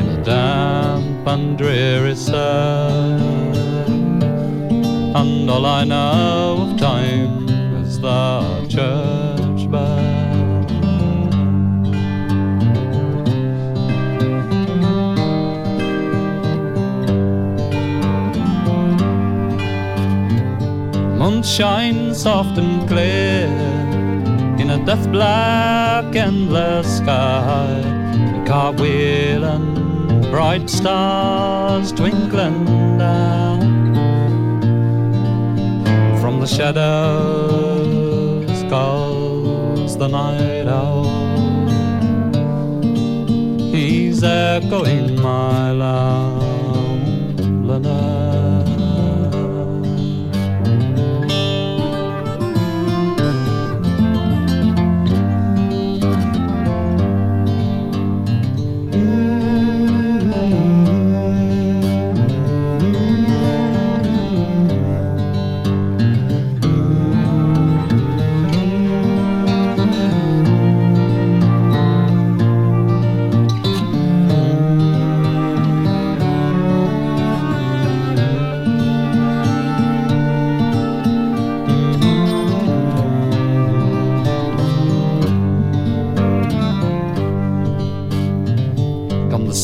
in 0.00 0.08
a 0.08 0.24
damp 0.24 1.26
and 1.26 1.58
dreary 1.58 2.14
cell 2.14 3.20
and 5.20 5.50
all 5.50 5.66
i 5.66 5.84
know 5.84 6.70
of 6.70 6.78
time 6.78 7.48
is 7.82 8.00
the 8.00 8.66
church 8.68 9.25
moon 21.46 21.54
shines 21.54 22.22
soft 22.22 22.58
and 22.58 22.88
clear 22.88 23.46
in 24.58 24.70
a 24.70 24.84
death 24.84 25.10
black 25.12 26.16
endless 26.16 26.98
sky. 26.98 27.82
A 28.38 28.44
cartwheel 28.46 29.44
and 29.44 30.30
bright 30.30 30.68
stars 30.68 31.92
twinkling 31.92 32.64
down 32.98 33.94
from 36.20 36.40
the 36.40 36.46
shadows 36.46 37.44
calls 38.68 39.96
the 39.96 40.08
night 40.08 40.66
owl. 40.66 41.04
He's 43.72 44.22
echoing 44.22 45.20
my 45.20 45.70
loneliness. 45.72 46.96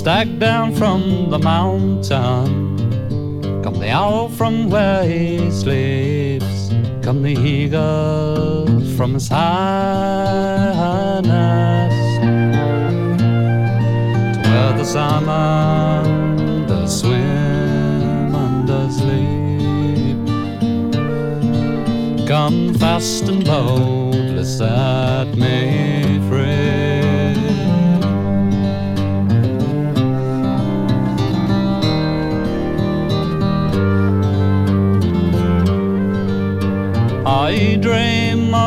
Stag 0.02 0.40
down 0.40 0.74
from 0.74 1.30
the 1.30 1.38
mountain. 1.38 2.76
Come 3.62 3.78
the 3.78 3.88
owl 3.90 4.28
from 4.28 4.68
where 4.68 5.04
he 5.04 5.48
sleeps. 5.52 6.70
Come 7.04 7.22
the 7.22 7.36
eagle 7.38 8.66
from 8.96 9.14
his 9.14 9.28
high 9.28 11.20
nest. 11.22 12.20
To 14.34 14.40
where 14.50 14.72
the 14.76 14.84
salmon 14.84 16.66
does 16.66 17.00
swim 17.00 18.34
and 18.34 18.66
does 18.66 18.96
sleep. 18.96 20.18
Come 22.26 22.74
fast 22.74 23.28
and 23.28 23.44
boldly 23.44 24.44
set 24.44 25.28
me 25.36 25.91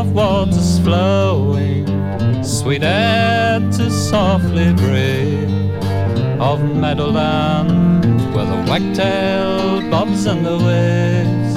of 0.05 0.13
waters 0.13 0.79
flowing, 0.79 1.85
sweet 2.43 2.83
air 2.83 3.59
to 3.59 3.89
softly 3.89 4.73
breathe, 4.73 5.81
of 6.39 6.59
meadowland 6.75 8.15
where 8.33 8.45
the 8.45 8.71
wagtail 8.71 9.81
bobs 9.89 10.25
in 10.25 10.43
the 10.43 10.57
waves, 10.67 11.55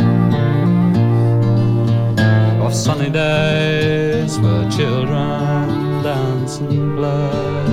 of 2.65 2.75
sunny 2.75 3.11
days 3.11 4.39
where 4.39 4.71
children 4.71 6.03
dance 6.03 6.59
and 6.59 6.97
play, 6.97 7.67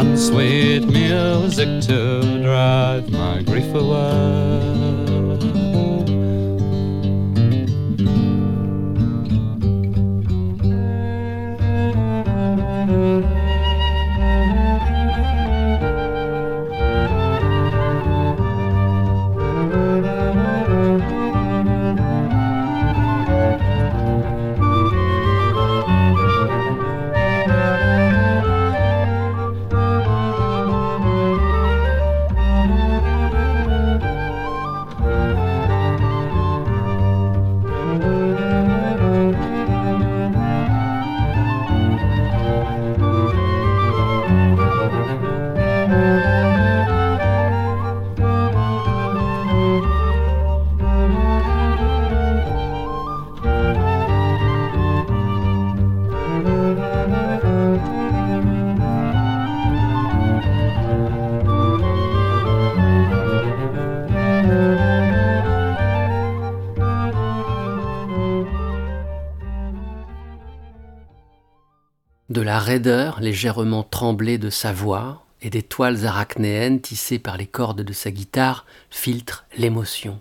and 0.00 0.18
sweet 0.18 0.84
music 0.86 1.80
to 1.88 2.42
drive 2.42 3.10
my 3.10 3.42
grief 3.42 3.74
away. 3.74 4.71
La 72.52 72.58
raideur 72.58 73.18
légèrement 73.18 73.82
tremblée 73.82 74.36
de 74.36 74.50
sa 74.50 74.74
voix 74.74 75.24
et 75.40 75.48
des 75.48 75.62
toiles 75.62 76.04
arachnéennes 76.04 76.82
tissées 76.82 77.18
par 77.18 77.38
les 77.38 77.46
cordes 77.46 77.80
de 77.80 77.92
sa 77.94 78.10
guitare 78.10 78.66
filtrent 78.90 79.46
l'émotion. 79.56 80.20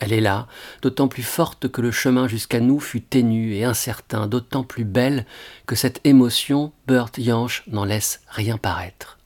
Elle 0.00 0.12
est 0.12 0.20
là, 0.20 0.48
d'autant 0.82 1.06
plus 1.06 1.22
forte 1.22 1.68
que 1.68 1.80
le 1.80 1.92
chemin 1.92 2.26
jusqu'à 2.26 2.58
nous 2.58 2.80
fut 2.80 3.02
ténu 3.02 3.54
et 3.54 3.62
incertain, 3.62 4.26
d'autant 4.26 4.64
plus 4.64 4.82
belle 4.82 5.26
que 5.66 5.76
cette 5.76 6.00
émotion, 6.02 6.72
Burt 6.88 7.12
Jansch 7.20 7.62
n'en 7.68 7.84
laisse 7.84 8.20
rien 8.26 8.58
paraître. 8.58 9.20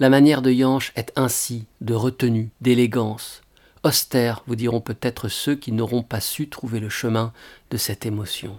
La 0.00 0.10
manière 0.10 0.42
de 0.42 0.52
Jansch 0.52 0.92
est 0.96 1.14
ainsi 1.16 1.64
de 1.80 1.94
retenue, 1.94 2.50
d'élégance, 2.60 3.40
austère, 3.84 4.42
vous 4.46 4.56
diront 4.56 4.82
peut-être 4.82 5.28
ceux 5.28 5.54
qui 5.54 5.72
n'auront 5.72 6.02
pas 6.02 6.20
su 6.20 6.50
trouver 6.50 6.78
le 6.78 6.90
chemin 6.90 7.32
de 7.70 7.78
cette 7.78 8.04
émotion. 8.04 8.58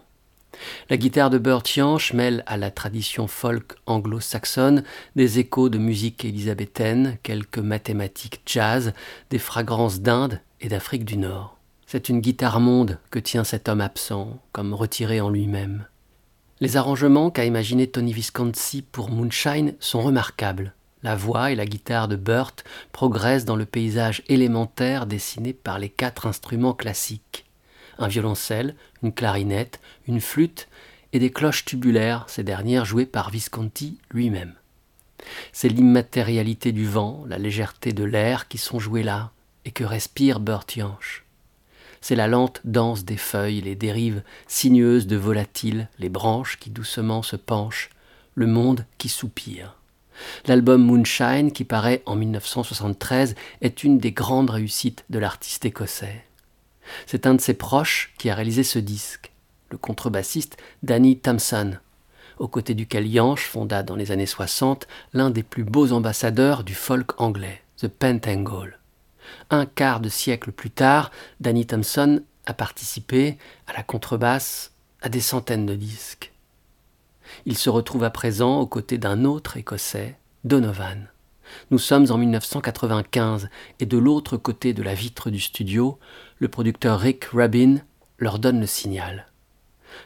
La 0.90 0.98
guitare 0.98 1.30
de 1.30 1.38
Burt 1.38 1.68
Jansch 1.68 2.14
mêle 2.14 2.44
à 2.46 2.58
la 2.58 2.72
tradition 2.72 3.28
folk 3.28 3.76
anglo-saxonne 3.86 4.84
des 5.16 5.40
échos 5.40 5.70
de 5.70 5.78
musique 5.78 6.26
élisabéthaine, 6.26 7.18
quelques 7.24 7.60
mathématiques 7.60 8.42
jazz, 8.46 8.94
des 9.30 9.40
fragrances 9.40 10.02
d'Inde 10.02 10.42
et 10.62 10.70
d'Afrique 10.70 11.06
du 11.06 11.18
Nord. 11.18 11.58
C'est 11.88 12.10
une 12.10 12.20
guitare 12.20 12.60
monde 12.60 13.00
que 13.12 13.20
tient 13.20 13.44
cet 13.44 13.70
homme 13.70 13.82
absent, 13.82 14.40
comme 14.52 14.74
retiré 14.74 15.22
en 15.22 15.30
lui-même. 15.30 15.86
Les 16.62 16.78
arrangements 16.78 17.32
qu'a 17.32 17.46
imaginé 17.46 17.88
Tony 17.88 18.14
Visconti 18.14 18.82
pour 18.82 19.10
Moonshine 19.10 19.76
sont 19.80 20.02
remarquables. 20.02 20.74
La 21.04 21.16
voix 21.16 21.52
et 21.52 21.56
la 21.56 21.66
guitare 21.66 22.08
de 22.08 22.16
Burt 22.16 22.64
progressent 22.92 23.46
dans 23.46 23.56
le 23.56 23.66
paysage 23.66 24.24
élémentaire 24.28 25.06
dessiné 25.06 25.54
par 25.54 25.78
les 25.78 25.90
quatre 25.90 26.26
instruments 26.26 26.74
classiques. 26.74 27.46
Un 28.00 28.08
violoncelle, 28.08 28.76
une 29.04 29.14
clarinette, 29.14 29.80
une 30.08 30.22
flûte 30.22 30.68
et 31.14 31.20
des 31.20 31.32
cloches 31.32 31.66
tubulaires, 31.66 32.26
ces 32.28 32.44
dernières 32.44 32.86
jouées 32.86 33.06
par 33.06 33.30
Visconti 33.30 34.00
lui-même. 34.12 34.54
C'est 35.52 35.70
l'immatérialité 35.70 36.72
du 36.72 36.86
vent, 36.86 37.24
la 37.28 37.38
légèreté 37.38 37.94
de 37.94 38.04
l'air 38.04 38.48
qui 38.48 38.58
sont 38.58 38.80
joués 38.80 39.04
là 39.04 39.32
et 39.64 39.72
que 39.72 39.84
respire 39.84 40.40
Burt. 40.40 40.78
C'est 42.02 42.16
la 42.16 42.28
lente 42.28 42.62
danse 42.66 43.04
des 43.04 43.18
feuilles, 43.18 43.62
les 43.62 43.76
dérives 43.76 44.24
sinueuses 44.48 45.08
de 45.08 45.16
volatiles, 45.16 45.90
les 45.98 46.10
branches 46.10 46.60
qui 46.60 46.70
doucement 46.70 47.24
se 47.24 47.36
penchent, 47.36 47.90
le 48.36 48.48
monde 48.48 48.86
qui 48.98 49.10
soupire. 49.10 49.78
L'album 50.46 50.84
Moonshine, 50.84 51.52
qui 51.52 51.64
paraît 51.64 52.04
en 52.06 52.16
1973, 52.16 53.36
est 53.62 53.84
une 53.84 53.98
des 53.98 54.12
grandes 54.12 54.50
réussites 54.50 55.04
de 55.10 55.20
l'artiste 55.20 55.66
écossais. 55.66 56.24
C'est 57.06 57.26
un 57.26 57.34
de 57.34 57.42
ses 57.42 57.56
proches 57.56 58.14
qui 58.18 58.30
a 58.30 58.36
réalisé 58.36 58.64
ce 58.64 58.80
disque, 58.80 59.32
le 59.70 59.78
contrebassiste 59.78 60.58
Danny 60.84 61.18
Thompson, 61.18 61.78
aux 62.38 62.48
côtés 62.48 62.74
duquel 62.74 63.12
Jansch 63.12 63.48
fonda 63.48 63.84
dans 63.84 63.96
les 63.96 64.12
années 64.12 64.26
60 64.26 64.88
l'un 65.14 65.30
des 65.30 65.44
plus 65.44 65.64
beaux 65.64 65.92
ambassadeurs 65.92 66.64
du 66.64 66.74
folk 66.74 67.20
anglais, 67.20 67.62
The 67.78 67.88
Pentangle. 67.88 68.80
Un 69.50 69.66
quart 69.66 70.00
de 70.00 70.10
siècle 70.10 70.52
plus 70.52 70.70
tard, 70.70 71.12
Danny 71.40 71.66
Thompson 71.66 72.22
a 72.46 72.54
participé 72.54 73.38
à 73.68 73.74
la 73.74 73.84
contrebasse 73.84 74.74
à 75.02 75.10
des 75.10 75.22
centaines 75.22 75.66
de 75.66 75.76
disques. 75.76 76.32
Il 77.46 77.58
se 77.58 77.70
retrouve 77.70 78.04
à 78.04 78.12
présent 78.12 78.60
aux 78.60 78.68
côtés 78.68 78.98
d'un 78.98 79.26
autre 79.26 79.58
Écossais, 79.58 80.18
Donovan. 80.44 81.08
Nous 81.72 81.80
sommes 81.80 82.12
en 82.12 82.18
1995 82.18 83.50
et 83.80 83.86
de 83.86 83.98
l'autre 83.98 84.38
côté 84.38 84.74
de 84.74 84.84
la 84.84 84.94
vitre 84.94 85.30
du 85.30 85.40
studio, 85.40 86.00
le 86.40 86.48
producteur 86.48 87.00
Rick 87.00 87.26
Rubin 87.26 87.78
leur 88.18 88.40
donne 88.40 88.60
le 88.60 88.68
signal. 88.68 89.28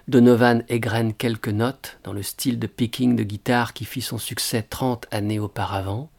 Donovan 0.07 0.63
égrène 0.69 1.13
quelques 1.13 1.49
notes 1.49 1.99
dans 2.03 2.13
le 2.13 2.23
style 2.23 2.59
de 2.59 2.67
picking 2.67 3.15
de 3.15 3.23
guitare 3.23 3.73
qui 3.73 3.85
fit 3.85 4.01
son 4.01 4.17
succès 4.17 4.63
trente 4.63 5.07
années 5.11 5.39
auparavant, 5.39 6.09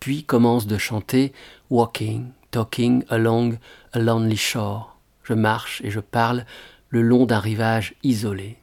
puis 0.00 0.24
commence 0.24 0.66
de 0.66 0.78
chanter 0.78 1.32
Walking, 1.68 2.30
Talking 2.50 3.04
Along 3.08 3.58
a 3.92 3.98
Lonely 3.98 4.36
Shore. 4.36 4.96
Je 5.22 5.34
marche 5.34 5.80
et 5.84 5.90
je 5.90 6.00
parle 6.00 6.44
le 6.88 7.02
long 7.02 7.26
d'un 7.26 7.38
rivage 7.38 7.94
isolé. 8.02 8.58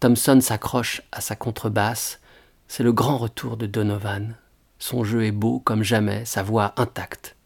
Thompson 0.00 0.40
s'accroche 0.40 1.02
à 1.12 1.20
sa 1.20 1.36
contrebasse. 1.36 2.20
C'est 2.66 2.82
le 2.82 2.92
grand 2.92 3.18
retour 3.18 3.56
de 3.56 3.66
Donovan. 3.66 4.36
Son 4.78 5.04
jeu 5.04 5.24
est 5.24 5.32
beau 5.32 5.60
comme 5.60 5.82
jamais, 5.82 6.24
sa 6.24 6.42
voix 6.42 6.74
intacte. 6.76 7.36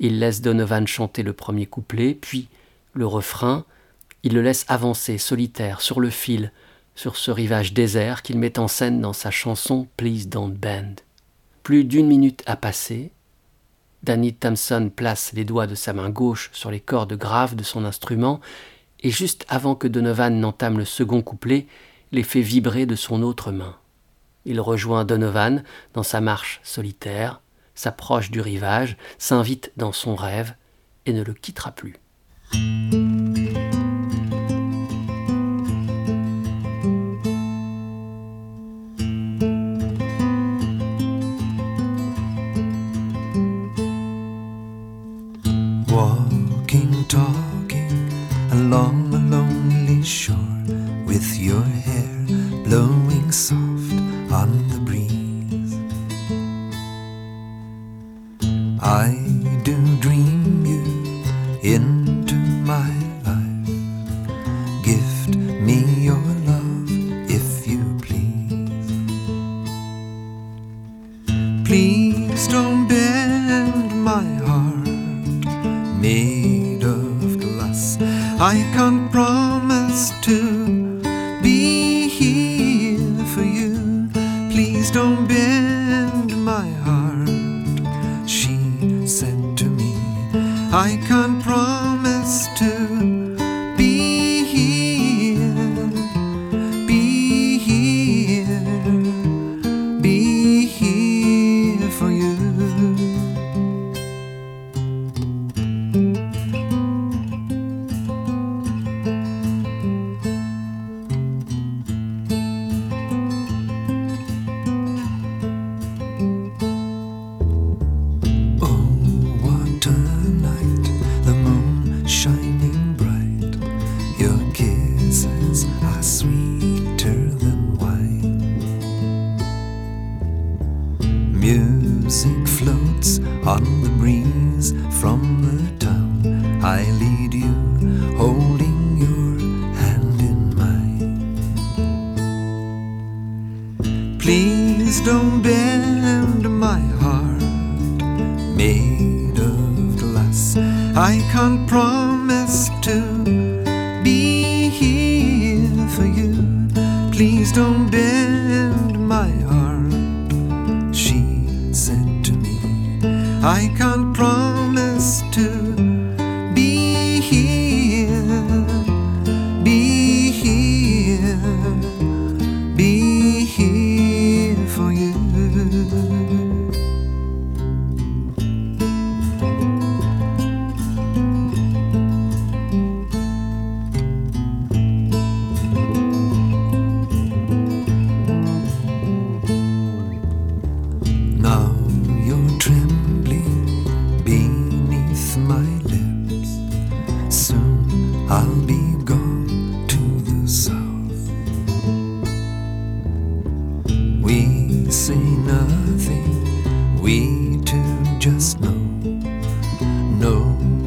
Il 0.00 0.18
laisse 0.18 0.42
Donovan 0.42 0.86
chanter 0.86 1.22
le 1.22 1.32
premier 1.32 1.66
couplet, 1.66 2.14
puis 2.14 2.48
le 2.92 3.06
refrain. 3.06 3.64
Il 4.26 4.34
le 4.34 4.42
laisse 4.42 4.64
avancer 4.66 5.18
solitaire 5.18 5.80
sur 5.80 6.00
le 6.00 6.10
fil, 6.10 6.50
sur 6.96 7.14
ce 7.14 7.30
rivage 7.30 7.72
désert 7.72 8.22
qu'il 8.22 8.40
met 8.40 8.58
en 8.58 8.66
scène 8.66 9.00
dans 9.00 9.12
sa 9.12 9.30
chanson 9.30 9.86
Please 9.96 10.26
Don't 10.26 10.50
Bend. 10.52 10.96
Plus 11.62 11.84
d'une 11.84 12.08
minute 12.08 12.42
a 12.44 12.56
passé. 12.56 13.12
Danny 14.02 14.34
Thompson 14.34 14.90
place 14.92 15.32
les 15.32 15.44
doigts 15.44 15.68
de 15.68 15.76
sa 15.76 15.92
main 15.92 16.10
gauche 16.10 16.50
sur 16.52 16.72
les 16.72 16.80
cordes 16.80 17.12
graves 17.12 17.54
de 17.54 17.62
son 17.62 17.84
instrument, 17.84 18.40
et 18.98 19.12
juste 19.12 19.46
avant 19.48 19.76
que 19.76 19.86
Donovan 19.86 20.40
n'entame 20.40 20.78
le 20.78 20.84
second 20.84 21.22
couplet, 21.22 21.68
les 22.10 22.24
fait 22.24 22.40
vibrer 22.40 22.84
de 22.84 22.96
son 22.96 23.22
autre 23.22 23.52
main. 23.52 23.76
Il 24.44 24.60
rejoint 24.60 25.04
Donovan 25.04 25.62
dans 25.94 26.02
sa 26.02 26.20
marche 26.20 26.60
solitaire, 26.64 27.42
s'approche 27.76 28.32
du 28.32 28.40
rivage, 28.40 28.96
s'invite 29.18 29.70
dans 29.76 29.92
son 29.92 30.16
rêve 30.16 30.56
et 31.04 31.12
ne 31.12 31.22
le 31.22 31.32
quittera 31.32 31.70
plus. 31.70 31.94
Talking 47.08 48.10
along 48.50 49.14
a 49.14 49.18
lonely 49.18 50.02
shore 50.02 50.36
with 51.06 51.38
your 51.38 51.62
hair 51.62 52.26
blowing 52.64 53.30
soft 53.30 53.92
on 54.32 54.50
the 54.68 54.80
breeze. 54.80 55.74
I 58.82 59.25
I 78.46 78.62
can't 78.74 79.10
promise 79.10 79.35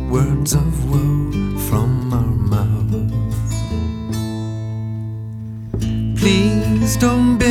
words 0.09 0.53
of 0.53 0.89
woe 0.89 1.57
from 1.69 2.11
our 2.11 2.33
mouths. 2.51 3.53
Please 6.19 6.97
don't 6.97 7.37
bend 7.37 7.48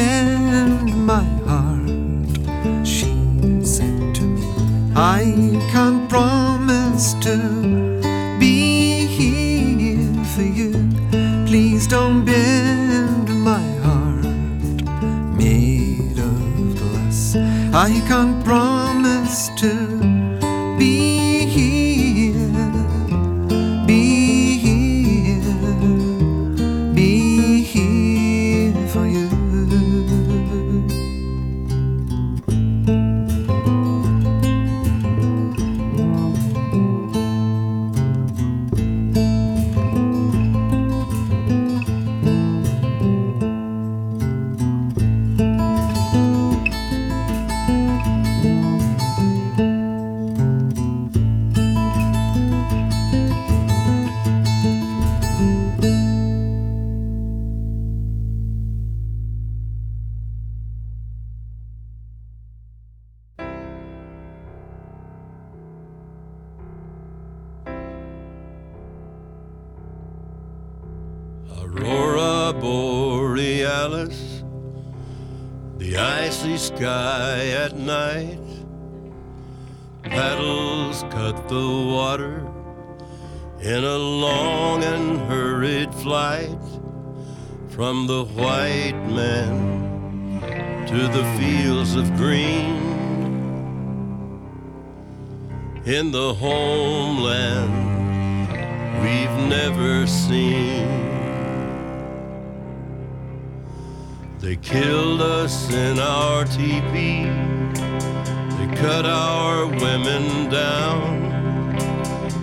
cut 108.78 109.04
our 109.04 109.66
women 109.66 110.48
down. 110.48 111.18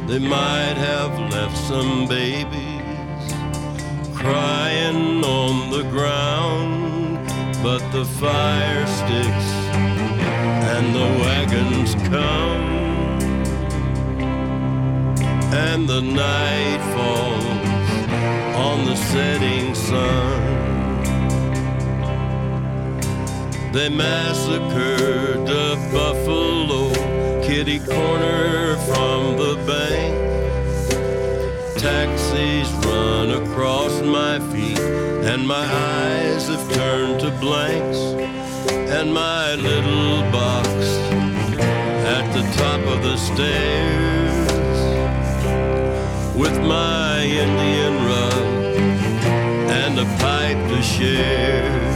They 0.06 0.20
might 0.20 0.76
have 0.76 1.18
left 1.32 1.58
some 1.58 2.08
babies 2.10 3.34
crying 4.14 5.24
on 5.24 5.72
the 5.72 5.84
ground. 5.84 7.26
But 7.64 7.82
the 7.92 8.04
fire 8.04 8.86
sticks 8.86 9.50
and 10.74 10.94
the 10.94 11.10
wagons 11.24 11.96
come. 12.10 12.66
And 15.68 15.88
the 15.88 16.02
night 16.02 16.82
falls 16.96 17.96
on 18.68 18.86
the 18.86 18.96
setting 18.96 19.74
sun. 19.74 20.55
They 23.76 23.90
massacred 23.90 25.46
the 25.46 25.76
buffalo 25.92 26.94
kitty 27.44 27.80
corner 27.80 28.78
from 28.88 29.36
the 29.36 29.56
bank. 29.68 30.16
Taxis 31.78 32.72
run 32.86 33.32
across 33.32 34.02
my 34.02 34.40
feet, 34.54 34.80
and 34.80 35.46
my 35.46 35.66
eyes 35.66 36.48
have 36.48 36.72
turned 36.72 37.20
to 37.20 37.32
blanks. 37.42 37.98
And 38.96 39.14
my 39.14 39.56
little 39.56 40.22
box 40.32 40.70
at 42.16 42.32
the 42.32 42.44
top 42.56 42.80
of 42.80 43.04
the 43.04 43.18
stairs 43.18 44.52
with 46.34 46.58
my 46.62 47.26
Indian 47.26 48.06
rug 48.06 48.46
and 49.70 50.00
a 50.00 50.06
pipe 50.24 50.70
to 50.70 50.82
share. 50.82 51.95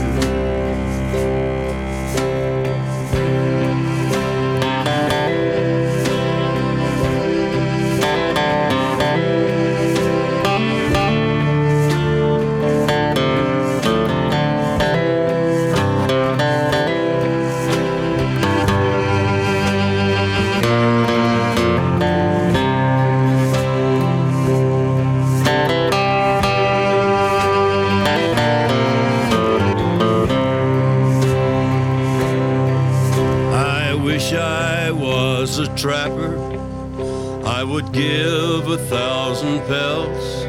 Would 37.82 37.92
give 37.92 38.68
a 38.68 38.76
thousand 38.76 39.58
pelts 39.60 40.42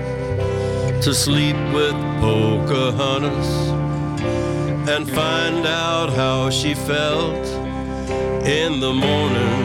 to 1.06 1.14
sleep 1.14 1.56
with 1.74 1.94
Pocahontas 2.20 3.70
and 4.90 5.10
find 5.10 5.66
out 5.66 6.10
how 6.12 6.50
she 6.50 6.74
felt 6.74 7.46
in 8.46 8.82
the 8.82 8.94
morning 8.94 9.62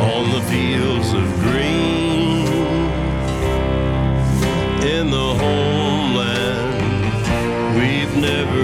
on 0.00 0.30
the 0.34 0.42
fields 0.50 1.12
of 1.12 1.26
green 1.40 2.46
in 4.96 5.10
the 5.10 5.30
homeland 5.44 6.72
we've 7.76 8.16
never 8.16 8.61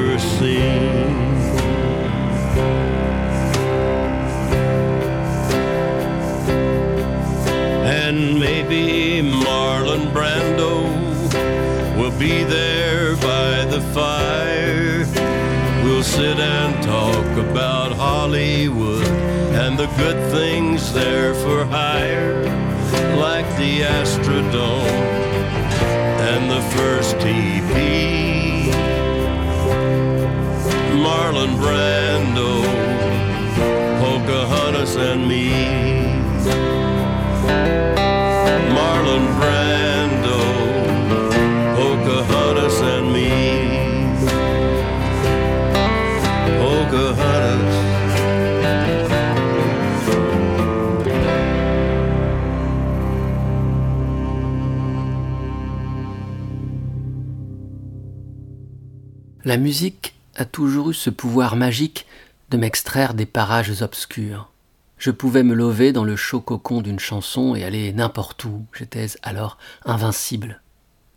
La 59.49 59.57
musique 59.57 60.13
a 60.37 60.45
toujours 60.45 60.91
eu 60.91 60.95
ce 60.95 61.09
pouvoir 61.09 61.57
magique 61.57 62.05
de 62.51 62.59
m'extraire 62.59 63.15
des 63.15 63.25
parages 63.25 63.81
obscurs. 63.81 64.51
Je 64.99 65.11
pouvais 65.11 65.43
me 65.43 65.55
lever 65.55 65.91
dans 65.93 66.05
le 66.05 66.17
chaud 66.17 66.43
cocon 66.43 66.83
d'une 66.83 66.99
chanson 66.99 67.55
et 67.55 67.65
aller 67.65 67.95
n'importe 67.95 68.45
où, 68.45 68.67
j'étais 68.75 69.07
alors 69.23 69.57
invincible. 69.87 70.61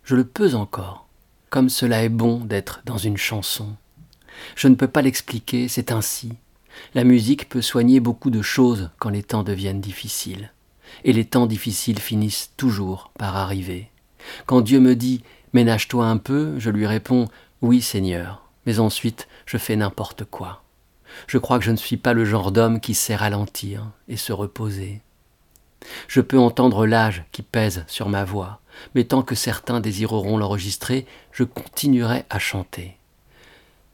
Je 0.06 0.16
le 0.16 0.24
peux 0.24 0.54
encore, 0.54 1.10
comme 1.50 1.68
cela 1.68 2.06
est 2.06 2.10
bon 2.10 2.38
d'être 2.38 2.82
dans 2.86 2.98
une 2.98 3.18
chanson. 3.18 3.76
Je 4.56 4.70
ne 4.70 4.76
peux 4.76 4.88
pas 4.88 5.02
l'expliquer, 5.02 5.68
c'est 5.68 5.92
ainsi. 5.92 6.32
La 6.94 7.04
musique 7.04 7.50
peut 7.50 7.62
soigner 7.62 8.00
beaucoup 8.00 8.30
de 8.30 8.42
choses 8.42 8.92
quand 8.98 9.10
les 9.10 9.24
temps 9.24 9.44
deviennent 9.44 9.82
difficiles. 9.82 10.54
Et 11.04 11.12
les 11.12 11.26
temps 11.26 11.48
difficiles 11.48 12.00
finissent 12.00 12.54
toujours 12.56 13.12
par 13.18 13.36
arriver. 13.36 13.92
Quand 14.46 14.62
Dieu 14.62 14.80
me 14.80 14.96
dit 14.96 15.22
Ménage-toi 15.54 16.06
un 16.06 16.16
peu, 16.16 16.58
je 16.60 16.70
lui 16.70 16.88
réponds 16.88 17.28
Oui, 17.62 17.82
Seigneur, 17.82 18.44
mais 18.66 18.80
ensuite 18.80 19.28
je 19.46 19.58
fais 19.58 19.76
n'importe 19.76 20.26
quoi. 20.26 20.64
Je 21.28 21.38
crois 21.38 21.60
que 21.60 21.66
je 21.66 21.72
ne 21.72 21.78
suis 21.78 21.98
pas 21.98 22.14
le 22.14 22.26
genre 22.26 22.52
d'homme 22.52 22.80
qui 22.80 22.94
sait 22.94 23.16
ralentir 23.16 23.92
et 24.08 24.18
se 24.18 24.34
reposer. 24.34 25.02
Je 26.08 26.22
peux 26.22 26.40
entendre 26.40 26.86
l'âge 26.86 27.24
qui 27.32 27.42
pèse 27.42 27.84
sur 27.88 28.10
ma 28.10 28.24
voix, 28.24 28.62
mais 28.96 29.04
tant 29.04 29.22
que 29.22 29.36
certains 29.36 29.80
désireront 29.80 30.38
l'enregistrer, 30.38 31.06
je 31.32 31.44
continuerai 31.44 32.24
à 32.30 32.40
chanter. 32.40 32.98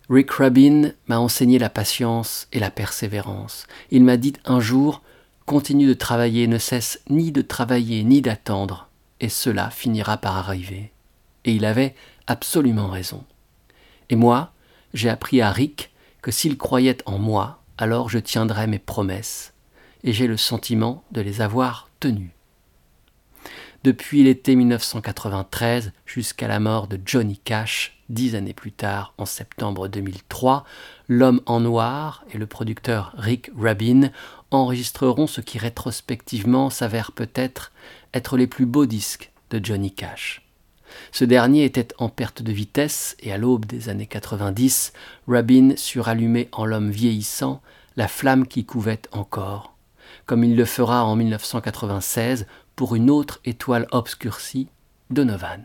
Rick 0.10 0.32
Rubin 0.32 0.92
m'a 1.08 1.20
enseigné 1.20 1.60
la 1.60 1.70
patience 1.70 2.48
et 2.54 2.60
la 2.60 2.72
persévérance. 2.72 3.68
Il 3.92 4.04
m'a 4.04 4.18
dit 4.18 4.34
un 4.46 4.60
jour 4.60 5.02
Continue 5.46 5.88
de 5.88 5.94
travailler, 5.94 6.46
ne 6.48 6.58
cesse 6.58 7.00
ni 7.10 7.32
de 7.32 7.42
travailler 7.42 8.04
ni 8.04 8.22
d'attendre, 8.22 8.90
et 9.22 9.30
cela 9.30 9.70
finira 9.70 10.18
par 10.18 10.38
arriver. 10.38 10.92
Et 11.46 11.54
il 11.54 11.64
avait 11.64 11.96
absolument 12.28 12.90
raison. 12.90 13.24
Et 14.10 14.16
moi, 14.16 14.54
j'ai 14.94 15.10
appris 15.10 15.42
à 15.42 15.52
Rick 15.52 15.92
que 16.22 16.32
s'il 16.32 16.58
croyait 16.58 16.98
en 17.06 17.18
moi, 17.18 17.62
alors 17.78 18.10
je 18.10 18.20
tiendrais 18.20 18.68
mes 18.68 18.80
promesses, 18.80 19.54
et 20.04 20.14
j'ai 20.14 20.28
le 20.28 20.38
sentiment 20.38 21.04
de 21.12 21.22
les 21.22 21.42
avoir 21.42 21.90
tenues. 22.00 22.34
Depuis 23.84 24.24
l'été 24.24 24.56
1993 24.56 25.94
jusqu'à 26.06 26.48
la 26.48 26.60
mort 26.60 26.88
de 26.88 27.00
Johnny 27.06 27.38
Cash, 27.38 28.02
dix 28.10 28.36
années 28.36 28.54
plus 28.54 28.72
tard, 28.72 29.14
en 29.18 29.26
septembre 29.26 29.88
2003, 29.88 30.66
l'homme 31.08 31.42
en 31.46 31.60
noir 31.60 32.26
et 32.34 32.38
le 32.38 32.48
producteur 32.48 33.14
Rick 33.18 33.52
Rubin 33.56 34.10
enregistreront 34.52 35.28
ce 35.28 35.42
qui 35.42 35.58
rétrospectivement 35.58 36.70
s'avère 36.70 37.12
peut-être 37.12 37.72
être 38.14 38.38
les 38.38 38.48
plus 38.48 38.66
beaux 38.66 38.86
disques 38.86 39.32
de 39.52 39.64
Johnny 39.64 39.94
Cash. 39.94 40.47
Ce 41.12 41.26
dernier 41.26 41.66
était 41.66 41.90
en 41.98 42.10
perte 42.10 42.42
de 42.42 42.52
vitesse 42.52 43.16
et 43.20 43.32
à 43.32 43.38
l'aube 43.38 43.66
des 43.66 43.90
années 43.90 44.08
90, 44.08 44.94
Rabin 45.28 45.74
surallumait 45.76 46.50
en 46.52 46.66
l'homme 46.66 46.92
vieillissant 46.92 47.62
la 47.96 48.08
flamme 48.08 48.48
qui 48.48 48.66
couvait 48.66 49.02
encore, 49.12 49.76
comme 50.26 50.44
il 50.44 50.56
le 50.56 50.66
fera 50.66 51.04
en 51.04 51.16
1996 51.16 52.46
pour 52.76 52.96
une 52.96 53.10
autre 53.10 53.40
étoile 53.44 53.88
obscurcie, 53.92 54.68
Donovan. 55.10 55.64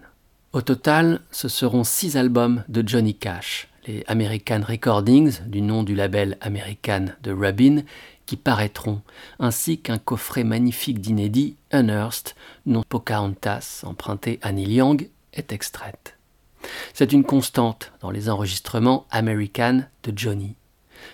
Au 0.53 0.63
total, 0.63 1.21
ce 1.31 1.49
seront 1.49 1.85
six 1.85 2.17
albums 2.17 2.65
de 2.69 2.87
Johnny 2.87 3.15
Cash, 3.15 3.69
les 3.87 4.05
American 4.07 4.61
Recordings, 4.67 5.41
du 5.47 5.61
nom 5.61 5.83
du 5.83 5.95
label 5.95 6.37
American 6.41 7.07
de 7.23 7.33
Rabin, 7.33 7.83
qui 8.27 8.37
paraîtront, 8.37 9.03
ainsi 9.39 9.79
qu'un 9.79 9.99
coffret 9.99 10.45
magnifique 10.45 11.01
d'inédits, 11.01 11.57
Unearthed, 11.73 12.35
dont 12.67 12.83
Pocahontas, 12.89 13.83
emprunté 13.85 14.39
à 14.43 14.53
Neil 14.53 14.75
Young, 14.75 15.09
est 15.33 15.53
extraite. 15.53 16.17
C'est 16.95 17.13
une 17.13 17.25
constante 17.25 17.93
dans 18.01 18.11
les 18.11 18.29
enregistrements 18.29 19.07
American 19.11 19.83
de 20.05 20.13
Johnny. 20.17 20.55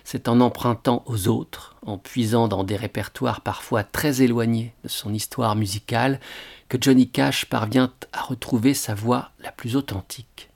C'est 0.05 0.29
en 0.29 0.41
empruntant 0.41 1.03
aux 1.07 1.29
autres, 1.29 1.77
en 1.87 1.97
puisant 1.97 2.49
dans 2.49 2.65
des 2.65 2.77
répertoires 2.77 3.41
parfois 3.41 3.85
très 3.85 4.21
éloignés 4.21 4.75
de 4.85 4.89
son 4.89 5.15
histoire 5.15 5.57
musicale, 5.57 6.21
que 6.69 6.79
Johnny 6.81 7.09
Cash 7.09 7.47
parvient 7.47 7.93
à 8.13 8.23
retrouver 8.23 8.75
sa 8.75 8.95
voix 8.95 9.31
la 9.41 9.51
plus 9.51 9.77
authentique. 9.77 10.51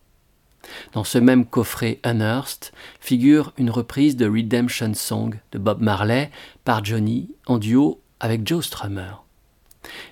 Dans 0.93 1.05
ce 1.05 1.19
même 1.19 1.47
coffret 1.47 1.99
Unearthed 2.05 2.73
figure 3.01 3.53
une 3.57 3.71
reprise 3.71 4.17
de 4.17 4.29
Redemption 4.29 4.95
Song 4.95 5.39
de 5.53 5.59
Bob 5.59 5.81
Marley 5.81 6.31
par 6.65 6.85
Johnny 6.85 7.31
en 7.47 7.59
duo 7.59 8.01
avec 8.21 8.47
Joe 8.47 8.65
Strummer. 8.65 9.25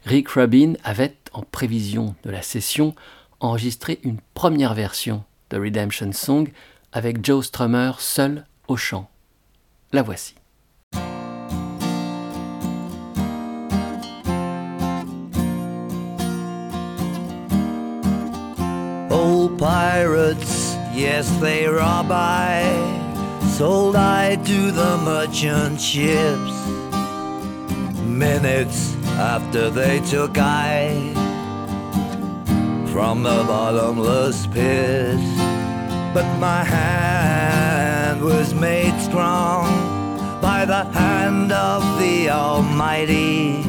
Rick 0.05 0.30
Rubin 0.30 0.74
avait, 0.82 1.16
en 1.32 1.42
prévision 1.42 2.16
de 2.24 2.30
la 2.30 2.42
session, 2.42 2.94
enregistré 3.41 3.99
une 4.05 4.18
première 4.34 4.74
version 4.74 5.24
de 5.51 5.59
Redemption 5.59 6.12
Song 6.12 6.49
avec 6.93 7.24
Joe 7.24 7.45
Strummer 7.45 7.93
seul 7.99 8.47
au 8.68 8.76
chant. 8.76 9.11
La 9.93 10.03
voici. 10.03 10.34
Old 19.11 19.59
pirates, 19.59 20.76
yes, 20.95 21.28
they 21.41 21.66
rob 21.66 22.11
I, 22.11 22.62
sold 23.57 23.97
I 23.97 24.36
to 24.36 24.70
the 24.70 24.97
merchant 25.05 25.80
ships. 25.80 26.55
Minutes 28.07 28.95
after 29.18 29.70
they 29.70 30.01
took 30.01 30.38
I 30.38 31.20
from 32.93 33.22
the 33.22 33.45
bottomless 33.45 34.47
pit. 34.49 35.16
But 36.12 36.26
my 36.38 36.64
hand 36.64 38.20
was 38.20 38.53
made 38.53 39.01
strong 39.01 40.41
by 40.41 40.64
the 40.64 40.82
hand 40.84 41.53
of 41.53 41.82
the 42.01 42.30
Almighty. 42.30 43.64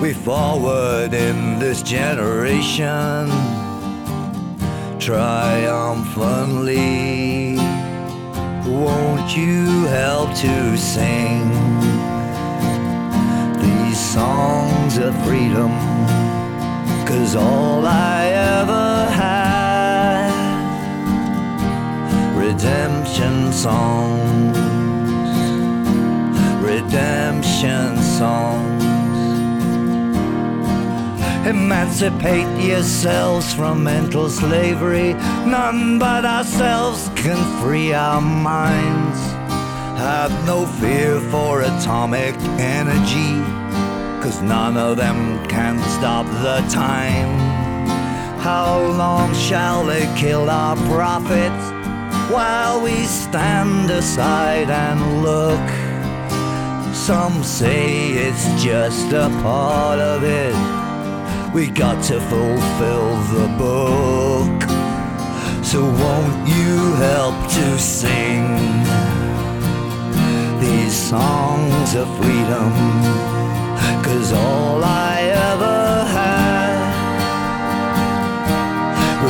We 0.00 0.12
forward 0.12 1.14
in 1.14 1.58
this 1.58 1.82
generation 1.82 3.28
triumphantly. 5.00 7.56
Won't 8.70 9.36
you 9.36 9.86
help 9.86 10.32
to 10.36 10.76
sing 10.76 11.50
these 13.60 13.98
songs 13.98 14.96
of 14.98 15.12
freedom? 15.24 15.72
Cause 17.16 17.34
all 17.34 17.86
I 17.86 18.26
ever 18.60 19.06
had. 19.10 20.30
Redemption 22.36 23.54
songs. 23.54 24.58
Redemption 26.62 27.96
songs. 28.02 28.84
Emancipate 31.46 32.62
yourselves 32.62 33.54
from 33.54 33.82
mental 33.82 34.28
slavery. 34.28 35.14
None 35.46 35.98
but 35.98 36.26
ourselves 36.26 37.10
can 37.16 37.38
free 37.62 37.94
our 37.94 38.20
minds. 38.20 39.20
Have 39.98 40.32
no 40.44 40.66
fear 40.66 41.18
for 41.30 41.62
atomic 41.62 42.34
energy 42.60 43.65
Cause 44.26 44.42
none 44.42 44.76
of 44.76 44.96
them 44.96 45.46
can 45.46 45.78
stop 45.88 46.26
the 46.42 46.58
time. 46.68 47.38
How 48.40 48.80
long 48.80 49.32
shall 49.32 49.86
they 49.86 50.12
kill 50.16 50.50
our 50.50 50.74
prophets 50.88 51.64
while 52.34 52.82
we 52.82 53.04
stand 53.04 53.88
aside 53.88 54.68
and 54.68 55.22
look? 55.22 55.68
Some 56.92 57.44
say 57.44 58.14
it's 58.14 58.46
just 58.60 59.12
a 59.12 59.28
part 59.44 60.00
of 60.00 60.24
it. 60.24 60.56
We 61.54 61.70
got 61.70 62.02
to 62.06 62.18
fulfill 62.18 63.16
the 63.30 63.46
book. 63.56 64.60
So 65.64 65.82
won't 65.84 66.48
you 66.48 66.94
help 66.96 67.36
to 67.52 67.78
sing 67.78 68.42
these 70.58 70.96
songs 70.96 71.94
of 71.94 72.08
freedom? 72.16 73.35
Cause 74.06 74.32
all 74.32 74.84
I 74.84 75.20
ever 75.50 76.04
had. 76.16 76.78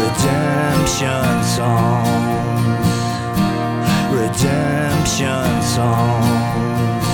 Redemption 0.01 1.33
songs. 1.57 2.89
Redemption 4.12 5.49
songs. 5.77 7.07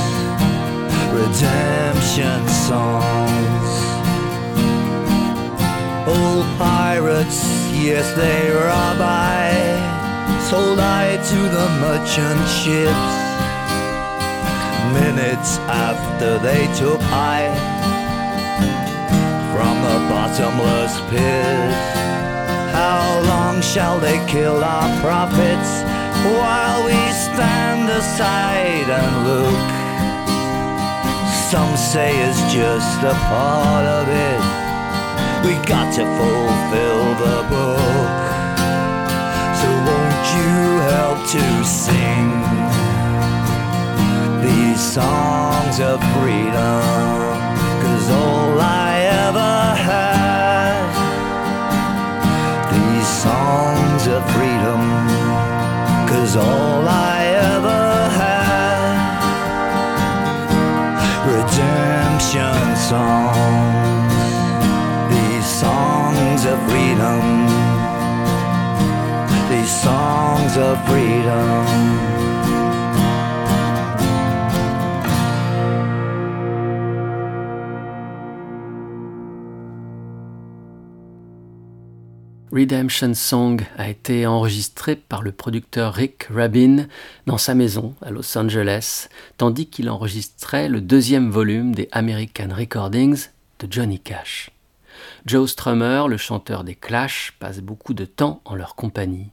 Redemption 1.14 2.40
songs. 2.66 3.70
Old 6.08 6.46
pirates, 6.58 7.44
yes 7.70 8.12
they 8.16 8.50
rob 8.50 9.00
I. 9.00 9.52
Sold 10.50 10.80
I 10.80 11.16
to 11.16 11.38
the 11.56 11.68
merchant 11.80 12.48
ships 12.48 13.21
minutes 14.90 15.58
after 15.68 16.38
they 16.38 16.66
took 16.74 17.00
I 17.02 17.46
from 19.52 19.76
the 19.86 19.98
bottomless 20.10 20.98
pit. 21.10 21.72
How 22.72 23.20
long 23.26 23.60
shall 23.60 24.00
they 24.00 24.18
kill 24.26 24.64
our 24.64 24.88
prophets 25.00 25.70
while 26.38 26.84
we 26.84 26.98
stand 27.12 27.88
aside 27.90 28.88
and 28.88 29.12
look? 29.28 29.62
Some 31.50 31.76
say 31.76 32.10
it's 32.26 32.42
just 32.52 32.98
a 33.02 33.14
part 33.28 33.84
of 33.84 34.08
it. 34.08 34.40
We 35.46 35.54
got 35.66 35.92
to 35.94 36.04
fulfill 36.18 37.04
the 37.24 37.38
book. 37.52 38.22
So 39.60 39.68
won't 39.88 40.24
you 40.36 40.54
help 40.94 41.18
to 41.36 41.64
sing 41.64 42.61
songs 44.82 45.78
of 45.80 46.00
freedom? 46.18 46.82
Cause 47.82 48.10
all 48.10 48.60
I 48.60 48.92
ever 49.26 49.74
had, 49.88 50.82
these 52.74 53.08
songs 53.08 54.06
of 54.08 54.22
freedom. 54.34 54.82
Cause 56.10 56.36
all 56.36 56.84
I 56.88 57.24
ever 57.54 57.84
had, 58.20 59.22
redemption 61.30 62.76
songs, 62.90 64.14
these 65.14 65.46
songs 65.46 66.44
of 66.44 66.58
freedom, 66.68 67.22
these 69.48 69.72
songs 69.82 70.56
of 70.56 70.76
freedom. 70.86 72.11
Redemption 82.53 83.14
Song 83.14 83.62
a 83.78 83.88
été 83.88 84.26
enregistré 84.26 84.94
par 84.94 85.22
le 85.22 85.32
producteur 85.32 85.94
Rick 85.94 86.24
Rubin 86.24 86.86
dans 87.24 87.38
sa 87.38 87.55
maison 87.55 87.94
à 88.03 88.11
Los 88.11 88.36
Angeles, 88.36 89.09
tandis 89.38 89.68
qu'il 89.68 89.88
enregistrait 89.88 90.68
le 90.68 90.82
deuxième 90.82 91.30
volume 91.30 91.74
des 91.74 91.88
American 91.92 92.48
Recordings 92.55 93.28
de 93.59 93.68
Johnny 93.70 93.98
Cash. 93.98 94.50
Joe 95.24 95.50
Strummer, 95.50 96.05
le 96.09 96.18
chanteur 96.18 96.62
des 96.62 96.74
Clash, 96.74 97.32
passe 97.38 97.61
beaucoup 97.61 97.94
de 97.94 98.05
temps 98.05 98.42
en 98.44 98.55
leur 98.55 98.74
compagnie. 98.74 99.30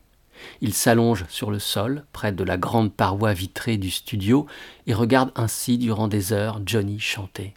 Il 0.61 0.73
s'allonge 0.73 1.25
sur 1.27 1.51
le 1.51 1.59
sol, 1.59 2.05
près 2.13 2.31
de 2.31 2.45
la 2.45 2.55
grande 2.55 2.93
paroi 2.93 3.33
vitrée 3.33 3.75
du 3.75 3.91
studio, 3.91 4.47
et 4.87 4.93
regarde 4.93 5.33
ainsi 5.35 5.77
durant 5.77 6.07
des 6.07 6.31
heures 6.31 6.61
Johnny 6.65 7.01
chanter. 7.01 7.53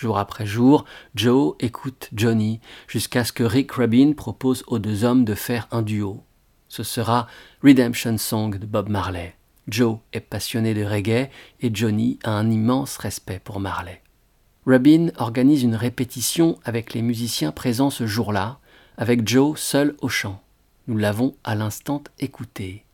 Jour 0.00 0.16
après 0.16 0.46
jour, 0.46 0.86
Joe 1.14 1.56
écoute 1.60 2.08
Johnny 2.14 2.60
jusqu'à 2.88 3.22
ce 3.22 3.34
que 3.34 3.42
Rick 3.42 3.72
Rubin 3.72 4.14
propose 4.14 4.64
aux 4.66 4.78
deux 4.78 5.04
hommes 5.04 5.26
de 5.26 5.34
faire 5.34 5.68
un 5.72 5.82
duo. 5.82 6.24
Ce 6.68 6.82
sera 6.82 7.26
Redemption 7.62 8.16
Song 8.16 8.58
de 8.58 8.64
Bob 8.64 8.88
Marley. 8.88 9.34
Joe 9.68 9.98
est 10.14 10.22
passionné 10.22 10.72
de 10.72 10.86
reggae 10.86 11.28
et 11.60 11.70
Johnny 11.74 12.18
a 12.24 12.30
un 12.30 12.50
immense 12.50 12.96
respect 12.96 13.42
pour 13.44 13.60
Marley. 13.60 14.00
Rubin 14.64 15.08
organise 15.18 15.64
une 15.64 15.76
répétition 15.76 16.58
avec 16.64 16.94
les 16.94 17.02
musiciens 17.02 17.52
présents 17.52 17.90
ce 17.90 18.06
jour-là, 18.06 18.58
avec 18.96 19.28
Joe 19.28 19.60
seul 19.60 19.96
au 20.00 20.08
chant. 20.08 20.42
Nous 20.86 20.96
l'avons 20.96 21.34
à 21.44 21.54
l'instant 21.54 22.02
écouté. 22.18 22.86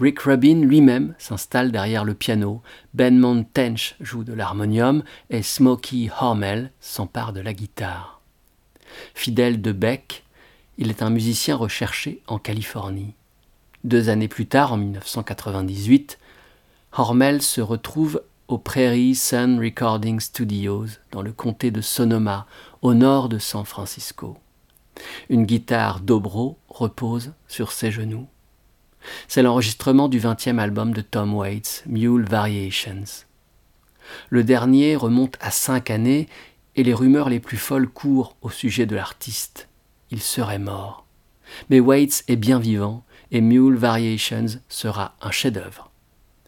Rick 0.00 0.20
Rubin 0.20 0.62
lui-même 0.62 1.14
s'installe 1.18 1.72
derrière 1.72 2.04
le 2.04 2.14
piano, 2.14 2.62
Ben 2.94 3.44
Tench 3.52 3.94
joue 4.00 4.24
de 4.24 4.32
l'harmonium 4.32 5.02
et 5.30 5.42
Smokey 5.42 6.10
Hormel 6.20 6.70
s'empare 6.80 7.32
de 7.32 7.40
la 7.40 7.52
guitare. 7.52 8.20
Fidèle 9.14 9.60
de 9.62 9.72
Beck, 9.72 10.24
il 10.78 10.90
est 10.90 11.02
un 11.02 11.10
musicien 11.10 11.56
recherché 11.56 12.22
en 12.26 12.38
Californie. 12.38 13.14
Deux 13.84 14.08
années 14.08 14.28
plus 14.28 14.46
tard, 14.46 14.72
en 14.72 14.76
1998, 14.76 16.18
Hormel 16.92 17.42
se 17.42 17.60
retrouve 17.60 18.22
au 18.48 18.58
Prairie 18.58 19.14
Sun 19.14 19.58
Recording 19.58 20.20
Studios 20.20 20.86
dans 21.10 21.22
le 21.22 21.32
comté 21.32 21.70
de 21.70 21.80
Sonoma, 21.80 22.46
au 22.82 22.94
nord 22.94 23.28
de 23.28 23.38
San 23.38 23.64
Francisco. 23.64 24.36
Une 25.30 25.46
guitare 25.46 26.00
dobro 26.00 26.58
repose 26.68 27.32
sur 27.48 27.72
ses 27.72 27.90
genoux. 27.90 28.26
C'est 29.28 29.42
l'enregistrement 29.42 30.08
du 30.08 30.18
vingtième 30.18 30.58
album 30.58 30.92
de 30.92 31.00
Tom 31.00 31.34
Waits, 31.34 31.84
Mule 31.86 32.24
Variations. 32.24 33.24
Le 34.30 34.44
dernier 34.44 34.96
remonte 34.96 35.36
à 35.40 35.50
cinq 35.50 35.90
années 35.90 36.28
et 36.76 36.82
les 36.82 36.94
rumeurs 36.94 37.28
les 37.28 37.40
plus 37.40 37.56
folles 37.56 37.88
courent 37.88 38.36
au 38.42 38.50
sujet 38.50 38.86
de 38.86 38.96
l'artiste. 38.96 39.68
Il 40.10 40.20
serait 40.20 40.58
mort. 40.58 41.06
Mais 41.70 41.80
Waits 41.80 42.24
est 42.28 42.36
bien 42.36 42.58
vivant 42.58 43.04
et 43.30 43.40
Mule 43.40 43.76
Variations 43.76 44.60
sera 44.68 45.14
un 45.20 45.30
chef-d'œuvre. 45.30 45.90